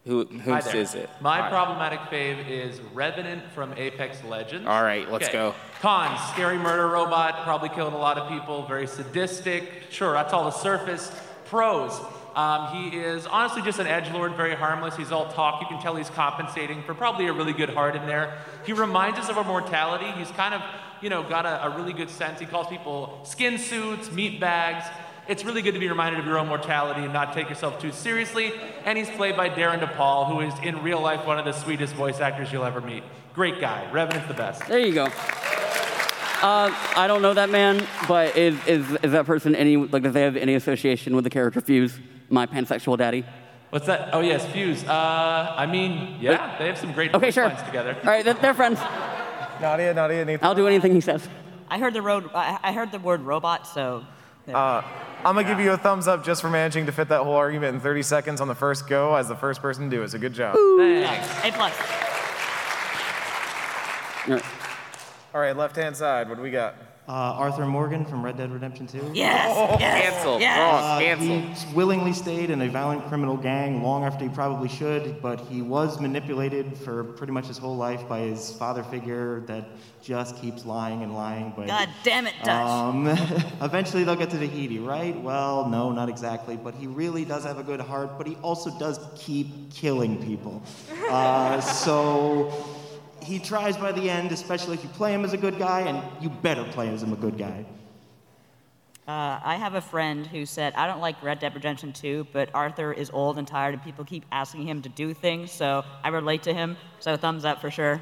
[0.06, 1.10] Who, whose is it?
[1.22, 1.49] My Hi.
[1.49, 4.68] problematic fave is Revenant from Apex Legends.
[4.68, 5.32] All right, let's Okay.
[5.32, 5.56] go.
[5.80, 9.84] Cons, scary murder robot, probably killing a lot of people, very sadistic.
[9.91, 11.10] Sure, that's all the surface.
[11.45, 11.97] Pros,
[12.36, 14.97] um, he is honestly just an edge lord, very harmless.
[14.97, 15.62] He's all talk.
[15.62, 18.39] You can tell he's compensating for probably a really good heart in there.
[18.66, 20.12] He reminds us of our mortality.
[20.18, 20.62] He's kind of,
[21.01, 22.41] you know, got a, a really good sense.
[22.41, 24.86] He calls people skin suits, meat bags.
[25.28, 27.92] It's really good to be reminded of your own mortality and not take yourself too
[27.92, 28.52] seriously.
[28.84, 31.94] And he's played by Darren DePaul, who is in real life one of the sweetest
[31.96, 33.04] voice actors you'll ever meet.
[33.34, 33.90] Great guy.
[33.92, 34.68] Revenant's the best.
[34.68, 35.06] There you go.
[35.06, 40.14] Uh, I don't know that man, but is, is, is that person any, like, does
[40.14, 41.98] they have any association with the character Fuse,
[42.30, 43.24] my pansexual daddy?
[43.70, 44.10] What's that?
[44.14, 44.84] Oh, yes, Fuse.
[44.84, 47.48] Uh, I mean, yeah, they have some great Okay, sure.
[47.48, 47.96] lines together.
[48.04, 48.80] All right, they're, they're friends.
[49.62, 50.46] Nadia, Nadia, Nathan.
[50.46, 51.26] I'll do anything he says.
[51.70, 52.30] I heard the road.
[52.36, 54.06] I I heard the word robot, so.
[54.54, 54.82] Uh,
[55.26, 57.76] I'm gonna give you a thumbs up just for managing to fit that whole argument
[57.76, 60.12] in 30 seconds on the first go as the first person to do it.
[60.12, 60.56] So good job.
[60.78, 61.46] Thanks.
[61.46, 61.74] A plus.
[65.34, 66.28] All right, left hand side.
[66.28, 66.76] What do we got?
[67.06, 69.12] Uh, Arthur Morgan from Red Dead Redemption 2.
[69.14, 70.39] Yes, yes, Cancel.
[70.39, 70.58] yes.
[70.58, 70.84] Wrong.
[70.84, 71.68] Uh, Cancel.
[71.70, 75.62] He willingly stayed in a violent criminal gang long after he probably should, but he
[75.62, 79.66] was manipulated for pretty much his whole life by his father figure that
[80.01, 81.51] just keeps lying and lying.
[81.58, 82.49] But God damn it, Dutch.
[82.49, 83.08] Um,
[83.62, 85.20] eventually they'll get to Tahiti, right?
[85.20, 86.56] Well, no, not exactly.
[86.56, 90.64] But he really does have a good heart, but he also does keep killing people.
[91.14, 92.73] Uh, so
[93.24, 96.02] he tries by the end, especially if you play him as a good guy, and
[96.22, 97.66] you better play him as him a good guy.
[99.06, 102.50] Uh, I have a friend who said, I don't like Red Dead Redemption 2, but
[102.54, 106.10] Arthur is old and tired, and people keep asking him to do things, so I
[106.10, 106.78] relate to him.
[107.00, 108.02] So thumbs up for sure.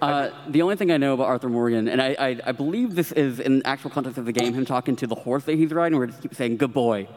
[0.00, 3.10] Uh, the only thing I know about Arthur Morgan, and I, I, I believe this
[3.12, 5.98] is in actual context of the game, him talking to the horse that he's riding,
[5.98, 7.08] where he just keeps saying, good boy.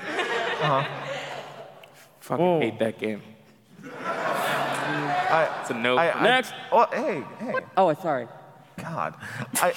[0.00, 0.84] Uh-huh.
[2.20, 3.22] Fucking hate that game.
[5.30, 5.96] I, It's a no.
[5.96, 6.52] I, I, Next.
[6.72, 7.54] Oh, hey, hey.
[7.76, 8.26] Oh, sorry.
[8.76, 9.14] God.
[9.54, 9.72] I,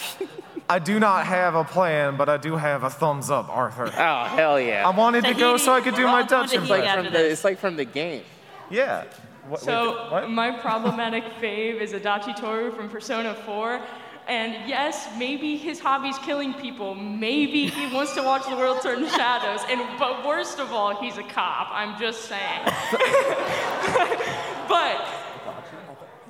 [0.69, 3.85] I do not have a plan, but I do have a thumbs up, Arthur.
[3.87, 4.87] Oh hell yeah!
[4.87, 7.31] I wanted to go so I could do my Dutch It's like from the.
[7.31, 8.23] It's like from the game.
[8.69, 9.05] Yeah.
[9.49, 10.29] What, So wait, what?
[10.29, 13.81] my problematic fave is Adachi Toru from Persona 4.
[14.27, 16.93] And yes, maybe his hobby's killing people.
[16.95, 19.61] Maybe he wants to watch the world turn to shadows.
[19.67, 21.67] And but worst of all, he's a cop.
[21.71, 22.61] I'm just saying.
[24.69, 25.01] but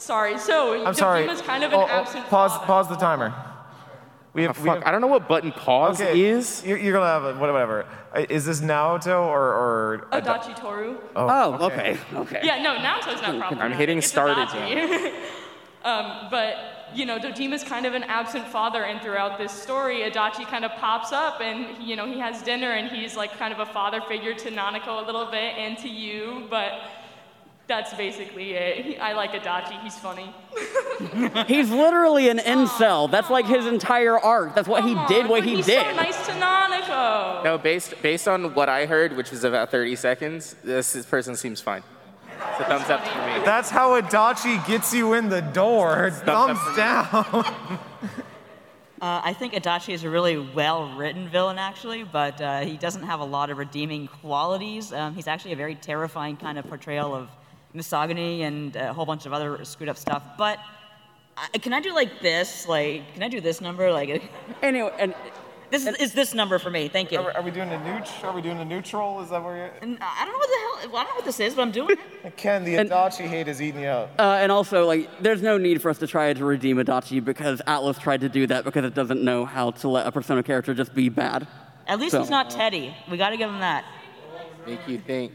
[0.01, 0.37] sorry.
[0.37, 1.25] So I'm sorry.
[1.25, 2.65] Dojima's kind of an Oh, oh, absent pause, father.
[2.65, 3.33] pause the timer.
[4.33, 6.63] We have, Oh, we have- I don't know what button pause okay, is.
[6.65, 7.85] You're, you're gonna have a, whatever.
[8.15, 10.07] Uh, Is this Naoto or or?
[10.13, 10.97] Adachi Toru.
[11.15, 12.39] Oh, okay, okay.
[12.43, 13.61] Yeah, no, Naoto's not problematic.
[13.61, 15.13] I'm hitting It's start Adachi.
[15.83, 16.55] um, but,
[16.93, 20.71] you know, Dojima's kind of an absent father, and throughout this story, Adachi kind of
[20.79, 23.99] pops up, and, you know, he has dinner, and he's like kind of a father
[24.01, 26.71] figure to Nanako a little bit, and to you, but
[27.71, 28.85] that's basically it.
[28.85, 30.35] He, I like Adachi, he's funny.
[31.47, 33.09] He's literally an incel.
[33.09, 34.53] That's like his entire arc.
[34.55, 35.81] That's what he did, what But he he's did.
[35.81, 37.43] so nice to Nanako.
[37.45, 41.37] No, based based on what I heard, which was about 30 seconds, this, this person
[41.37, 41.81] seems fine.
[42.57, 43.45] So thumbs up for me.
[43.45, 46.11] That's how Adachi gets you in the door.
[46.11, 47.45] Thumbs down.
[49.01, 53.19] Uh, I think Adachi is a really well-written villain, actually, but uh, he doesn't have
[53.19, 54.93] a lot of redeeming qualities.
[54.93, 57.27] Um, he's actually a very terrifying kind of portrayal of
[57.73, 60.23] misogyny and a whole bunch of other screwed up stuff.
[60.37, 60.59] But
[61.37, 62.67] I, can I do like this?
[62.67, 63.91] Like, can I do this number?
[63.91, 64.29] Like,
[64.61, 65.15] anyway, and
[65.69, 66.89] this is, is this number for me.
[66.89, 67.19] Thank you.
[67.19, 68.29] Are, are we doing a neutral?
[68.31, 69.21] Are we doing a neutral?
[69.21, 69.71] Is that where you're?
[69.81, 70.99] And I don't know what the hell.
[70.99, 72.35] I don't know what this is, but I'm doing it.
[72.37, 74.11] Ken, the Adachi hate is eating you up.
[74.19, 77.61] Uh, and also, like, there's no need for us to try to redeem Adachi because
[77.67, 80.73] Atlus tried to do that because it doesn't know how to let a Persona character
[80.73, 81.47] just be bad.
[81.87, 82.93] At least So- he's not Teddy.
[83.09, 83.85] We got to give him that.
[84.67, 85.31] Make you think.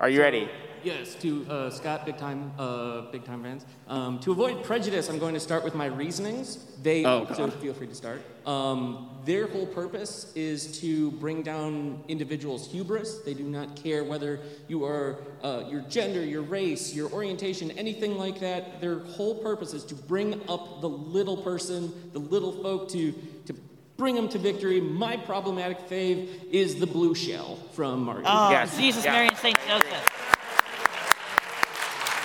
[0.00, 0.48] Are you ready?
[0.82, 3.66] Yes, to uh, Scott, big time, uh, big time fans.
[3.86, 6.56] Um, to avoid prejudice, I'm going to start with my reasonings.
[6.82, 8.22] They, Oh, so feel free to start.
[8.46, 13.18] Um, their whole purpose is to bring down individuals' hubris.
[13.18, 18.16] They do not care whether you are uh, your gender, your race, your orientation, anything
[18.16, 18.80] like that.
[18.80, 23.12] Their whole purpose is to bring up the little person, the little folk, to
[23.44, 23.52] to
[24.00, 24.80] bring them to victory.
[24.80, 28.22] My problematic fave is the blue shell from Mario.
[28.26, 30.06] Oh, Jesus, Mary, and Saint Joseph.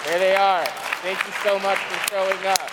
[0.05, 0.63] There they are.
[1.03, 2.71] Thank you so much for showing up.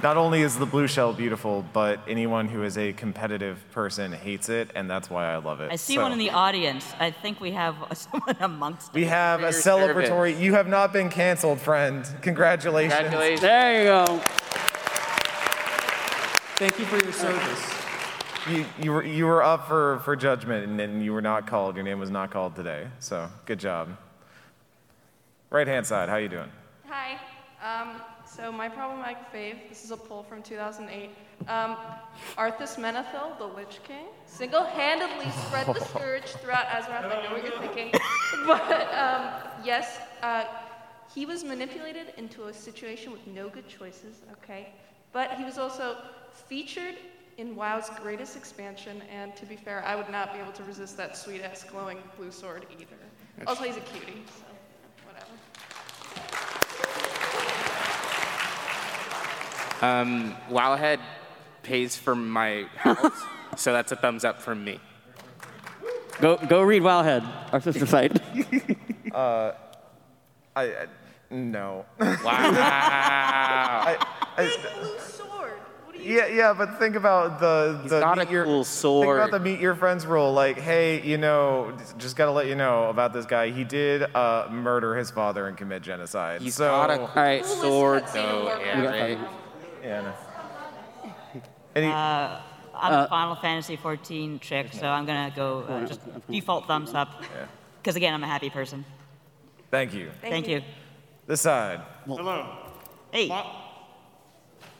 [0.00, 4.48] Not only is the blue shell beautiful, but anyone who is a competitive person hates
[4.48, 5.72] it, and that's why I love it.
[5.72, 6.94] I see So, one in the audience.
[7.00, 8.94] I think we have someone amongst us.
[8.94, 10.08] We have a For your service.
[10.08, 10.40] celebratory.
[10.40, 12.06] You have not been canceled, friend.
[12.22, 12.94] Congratulations.
[12.94, 13.40] Congratulations.
[13.40, 14.22] There you go.
[16.60, 17.74] Thank you for your service.
[18.50, 21.74] you, you, were, you were up for, for judgment and, and you were not called.
[21.74, 22.86] Your name was not called today.
[22.98, 23.96] So good job.
[25.48, 26.50] Right hand side, how are you doing?
[26.86, 27.18] Hi.
[27.64, 31.08] Um, so my problematic fave, this is a poll from 2008.
[31.48, 31.78] Um,
[32.36, 37.06] Arthas Menethil, the Lich King, single-handedly spread the scourge throughout Azeroth.
[37.06, 37.90] I know what you're thinking,
[38.46, 39.32] but um,
[39.64, 40.44] yes, uh,
[41.14, 44.20] he was manipulated into a situation with no good choices.
[44.42, 44.74] Okay,
[45.14, 45.96] but he was also
[46.32, 46.96] featured
[47.38, 50.96] in WoW's greatest expansion, and to be fair, I would not be able to resist
[50.98, 52.96] that sweet-ass glowing blue sword either.
[53.46, 54.44] Also, he's a cutie, so
[55.06, 55.30] whatever.
[59.82, 61.00] Um, Wowhead
[61.62, 63.22] pays for my house,
[63.56, 64.78] so that's a thumbs up from me.
[66.20, 68.20] Go, go read Wowhead, our sister site.
[69.14, 69.52] Uh,
[70.54, 70.86] I, I
[71.30, 71.86] no.
[71.98, 72.16] Wow.
[72.24, 73.96] I,
[74.36, 74.98] I,
[76.02, 79.18] yeah, yeah, but think about the the got a meet your, cool Think sword.
[79.18, 80.32] about the meet your friends rule.
[80.32, 83.50] Like, hey, you know, just gotta let you know about this guy.
[83.50, 86.40] He did uh, murder his father and commit genocide.
[86.42, 87.44] He's so, got a cool right.
[87.44, 89.18] sword, though, We got Eric.
[89.82, 90.00] Yeah.
[90.02, 90.12] no.
[91.74, 92.40] Any, Uh,
[92.74, 96.94] I'm Uh, a Final Fantasy 14 chick, so I'm gonna go uh, just default thumbs
[96.94, 97.22] up.
[97.80, 98.84] Because again, I'm a happy person.
[99.70, 100.10] thank you.
[100.20, 100.62] Thank, you.
[101.26, 101.80] This side.
[102.06, 102.46] Hello.
[103.12, 103.28] Hey.
[103.28, 103.44] My,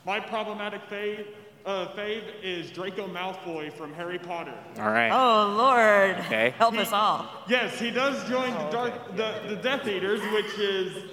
[0.06, 1.26] my problematic fave,
[1.66, 4.54] uh, fave is Draco Malfoy from Harry Potter.
[4.78, 5.10] All right.
[5.10, 6.50] Oh Lord, Okay.
[6.56, 7.26] help us all.
[7.48, 11.04] Yes, he does join the dark, the, the Death Eaters, which is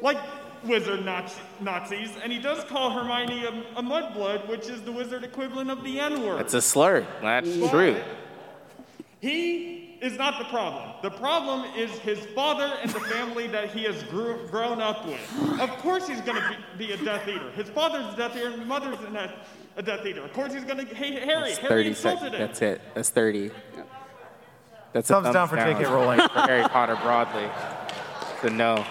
[0.00, 0.18] like
[0.64, 5.24] wizard Nazi, Nazis, and he does call Hermione a, a mudblood, which is the wizard
[5.24, 6.38] equivalent of the N-word.
[6.38, 7.06] That's a slur.
[7.22, 7.96] That's But true.
[9.20, 10.92] He is not the problem.
[11.02, 15.20] The problem is his father and the family that he has grew, grown up with.
[15.60, 17.50] Of course he's going to be, be a Death Eater.
[17.50, 19.34] His father's a Death Eater, and mother's a, Death-
[19.76, 20.24] a Death Eater.
[20.24, 21.50] Of course he's going to hate Harry.
[21.50, 22.34] That's Harry 30 insulted seconds.
[22.34, 22.46] him.
[22.46, 22.80] That's it.
[22.94, 23.50] That's 30.
[24.92, 25.84] That's a Thumbs down for J.K.
[25.84, 26.20] Rowling.
[26.20, 27.48] for Harry Potter broadly.
[28.42, 28.84] So no.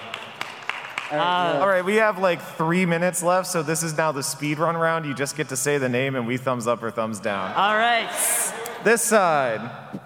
[1.11, 4.59] Uh, all right, we have like three minutes left, so this is now the speed
[4.59, 5.07] run round.
[5.07, 7.51] You just get to say the name, and we thumbs up or thumbs down.
[7.53, 8.07] All right.
[8.83, 9.99] This side.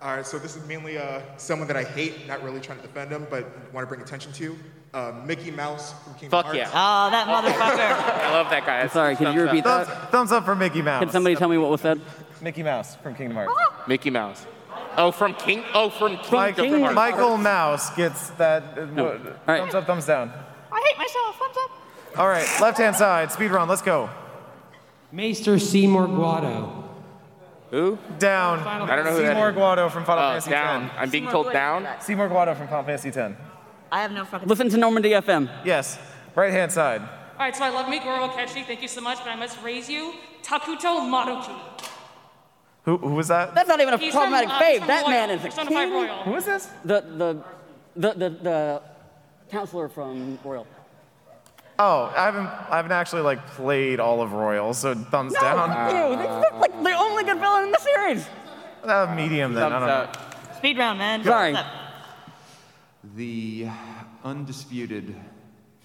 [0.00, 2.86] All right, so this is mainly uh, someone that I hate, not really trying to
[2.86, 4.56] defend him, but want to bring attention to.
[4.94, 6.58] Uh, Mickey Mouse from Kingdom Fuck Hearts.
[6.58, 6.70] yeah.
[6.72, 8.22] Oh, that motherfucker.
[8.24, 8.80] I love that guy.
[8.80, 10.10] I'm sorry, can you repeat Thumbs, that?
[10.12, 11.02] thumbs up for Mickey Mouse.
[11.02, 12.00] Can somebody tell me what was said?
[12.40, 13.52] Mickey Mouse from Kingdom Hearts.
[13.88, 14.46] Mickey Mouse.
[14.96, 15.64] Oh, from King.
[15.74, 16.32] Oh, from King.
[16.32, 16.94] Mike- Kingdom Hearts.
[16.94, 18.78] Michael Mouse gets that.
[18.78, 19.20] uh, No.
[19.46, 19.58] right.
[19.60, 20.32] Thumbs up, thumbs down.
[20.72, 21.38] I hate myself.
[21.38, 22.18] Thumbs up.
[22.18, 24.08] All right, left hand side, speed run, let's go.
[25.12, 26.87] Maester Seymour Guado.
[27.70, 27.98] Who?
[28.18, 28.60] Down.
[28.60, 29.56] I don't know who that Seymour is.
[29.56, 30.84] Guado from Final Oh, Fantasy down.
[30.84, 30.94] X.
[30.98, 31.52] I'm being Seymour told Guado.
[31.52, 32.00] down.
[32.00, 33.34] Seymour Guado from Final Fantasy X.
[33.92, 34.48] I have no fucking.
[34.48, 35.50] Listen to Normandy FM.
[35.64, 35.98] Yes,
[36.34, 37.00] right hand side.
[37.02, 37.08] All
[37.38, 38.64] right, so I love Meguro Akechi.
[38.66, 40.14] Thank you so much, but I must raise you.
[40.42, 41.56] Takuto Maruki.
[42.84, 43.54] Who, who was that?
[43.54, 44.78] That's not even a He's from, problematic uh, he's fave.
[44.78, 45.10] from That Royal.
[45.10, 45.92] man is a Persona 5 king.
[45.92, 46.22] Royal.
[46.22, 46.66] Who is this?
[46.84, 47.44] The, the,
[47.96, 48.82] the, the, the
[49.50, 50.66] counselor from Royal.
[51.80, 55.68] Oh, I haven't, I haven't actually like played all of Royal, so thumbs down.
[55.94, 58.26] Ew, that's like the only good villain in the series.
[58.82, 59.64] Uh, medium then.
[59.72, 59.94] I Thumbs don't know.
[59.94, 60.56] up.
[60.56, 61.22] Speed round, man.
[61.22, 61.54] Sorry.
[63.14, 63.68] The
[64.24, 65.14] undisputed,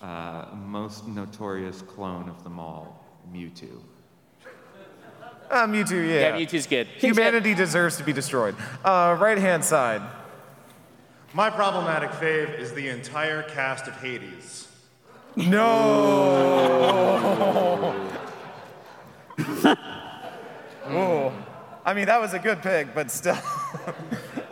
[0.02, 3.80] uh, most notorious clone of them all, Mewtwo.
[5.52, 6.36] Uh, Mewtwo, yeah.
[6.36, 6.88] Yeah, Mewtwo's good.
[6.88, 8.56] Humanity deserves to be destroyed.
[8.84, 10.02] Uh, right hand side.
[11.36, 14.68] My problematic fave is the entire cast of Hades.
[15.36, 15.54] No.
[20.86, 21.34] oh,
[21.86, 23.38] I mean that was a good pick, but still.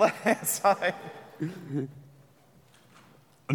[0.01, 0.95] left hand side.
[1.39, 1.89] I'm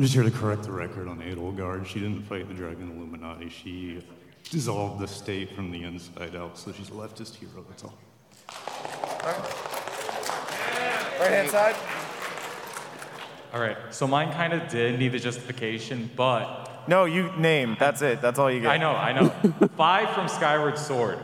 [0.03, 1.87] just here to correct the record on Edelgard.
[1.87, 3.49] She didn't fight the Dragon Illuminati.
[3.49, 4.05] She
[4.51, 7.99] dissolved the state from the inside out, so she's a leftist hero, that's all.
[11.19, 11.75] Right hand side.
[13.53, 17.77] All right, so mine kind of did need the justification, but No, you name.
[17.79, 18.21] That's it.
[18.21, 18.71] That's all you get.
[18.71, 19.29] I know, I know.
[19.77, 21.19] Fi from Skyward Sword.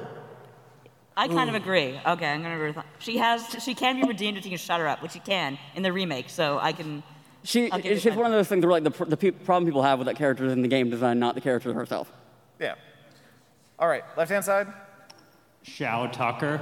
[1.17, 2.01] I kind of agree.
[2.07, 3.45] Okay, I'm gonna agree with She has.
[3.63, 5.93] She can be redeemed if you can shut her up, which she can in the
[5.93, 6.31] remake.
[6.31, 7.03] So I can.
[7.45, 9.31] She, I'll give she's it one of those things where like the, pr- the pe-
[9.33, 12.11] problem people have with that character is in the game design, not the character herself.
[12.61, 12.75] Yeah.
[13.79, 14.69] All right, left hand side.
[15.63, 16.61] Shou Tucker.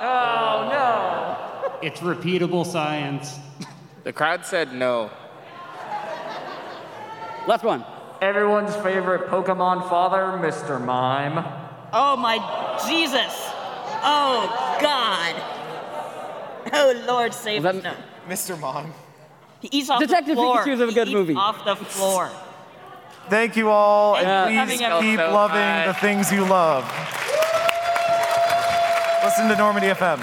[0.00, 1.78] Oh, no.
[1.86, 3.38] It's repeatable science.
[4.02, 5.10] The crowd said no.
[7.46, 7.84] Left one.
[8.20, 10.82] Everyone's favorite Pokemon father, Mr.
[10.82, 11.44] Mime.
[11.92, 12.36] Oh my
[12.88, 13.34] Jesus!
[14.02, 15.34] Oh God!
[16.72, 17.82] Oh Lord, save us!
[17.82, 17.94] No.
[18.28, 18.58] Mr.
[18.58, 18.92] Mime.
[19.60, 20.64] He eats off Detective the floor.
[20.64, 21.34] Pikachu's a good eats movie.
[21.34, 22.30] Off the floor.
[23.28, 24.64] Thank you all, and Yeah.
[24.66, 25.86] please keep So loving much.
[25.86, 26.84] the things you love.
[29.22, 30.20] Listen to Normandy FM.